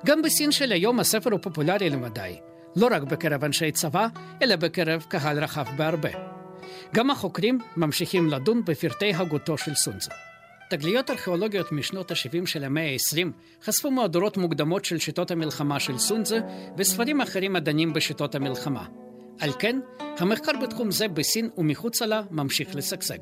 גם 0.06 0.22
בסין 0.22 0.52
של 0.52 0.72
היום 0.72 1.00
הספר 1.00 1.30
הוא 1.30 1.40
פופולרי 1.42 1.90
למדי, 1.90 2.36
לא 2.76 2.88
רק 2.90 3.02
בקרב 3.02 3.44
אנשי 3.44 3.72
צבא, 3.72 4.06
אלא 4.42 4.56
בקרב 4.56 5.04
קהל 5.08 5.38
רחב 5.44 5.66
בהרבה. 5.76 6.10
גם 6.94 7.10
החוקרים 7.10 7.58
ממשיכים 7.76 8.30
לדון 8.30 8.64
בפרטי 8.64 9.14
הגותו 9.14 9.58
של 9.58 9.74
סונזה. 9.74 10.31
תגליות 10.72 11.10
ארכיאולוגיות 11.10 11.72
משנות 11.72 12.10
ה-70 12.10 12.46
של 12.46 12.64
המאה 12.64 12.92
ה-20 12.92 13.26
חשפו 13.64 13.90
מהדורות 13.90 14.36
מוקדמות 14.36 14.84
של 14.84 14.98
שיטות 14.98 15.30
המלחמה 15.30 15.80
של 15.80 15.98
סונזה 15.98 16.40
וספרים 16.76 17.20
אחרים 17.20 17.56
הדנים 17.56 17.92
בשיטות 17.92 18.34
המלחמה. 18.34 18.86
על 19.40 19.50
כן, 19.58 19.80
המחקר 20.18 20.52
בתחום 20.62 20.90
זה 20.90 21.08
בסין 21.08 21.50
ומחוצה 21.58 22.06
לה 22.06 22.22
ממשיך 22.30 22.76
לשגשג. 22.76 23.18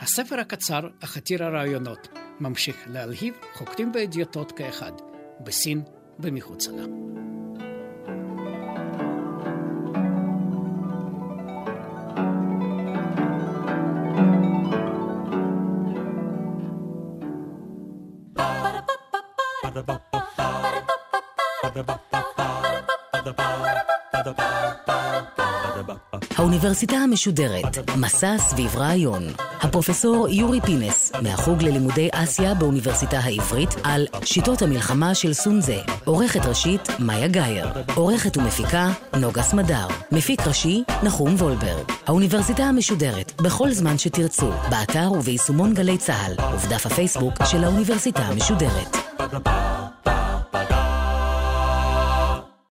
הספר 0.00 0.40
הקצר, 0.40 0.80
אך 1.04 1.16
עתיר 1.16 1.44
הרעיונות, 1.44 2.08
ממשיך 2.40 2.76
להלהיב 2.86 3.34
חוקרים 3.54 3.92
ואדיוטות 3.94 4.52
כאחד, 4.52 4.92
בסין 5.40 5.82
ומחוצה 6.20 6.70
לה. 6.72 7.17
האוניברסיטה 26.38 26.96
המשודרת, 26.96 27.90
מסע 27.96 28.38
סביב 28.38 28.76
רעיון. 28.76 29.22
הפרופסור 29.60 30.28
יורי 30.28 30.60
פינס, 30.60 31.12
מהחוג 31.22 31.62
ללימודי 31.62 32.08
אסיה 32.12 32.54
באוניברסיטה 32.54 33.18
העברית, 33.18 33.74
על 33.84 34.06
שיטות 34.24 34.62
המלחמה 34.62 35.14
של 35.14 35.32
סונזה. 35.32 35.78
עורכת 36.04 36.46
ראשית, 36.46 36.88
מאיה 36.98 37.28
גאייר. 37.28 37.68
עורכת 37.94 38.36
ומפיקה, 38.36 38.92
נוגה 39.20 39.42
סמדר. 39.42 39.86
מפיק 40.12 40.40
ראשי, 40.46 40.82
נחום 41.02 41.34
וולברג. 41.34 41.92
האוניברסיטה 42.06 42.62
המשודרת, 42.62 43.40
בכל 43.42 43.70
זמן 43.70 43.98
שתרצו, 43.98 44.50
באתר 44.70 45.12
וביישומון 45.12 45.74
גלי 45.74 45.98
צה"ל, 45.98 46.32
ובדף 46.54 46.86
הפייסבוק 46.86 47.34
של 47.44 47.64
האוניברסיטה 47.64 48.22
המשודרת. 48.22 49.07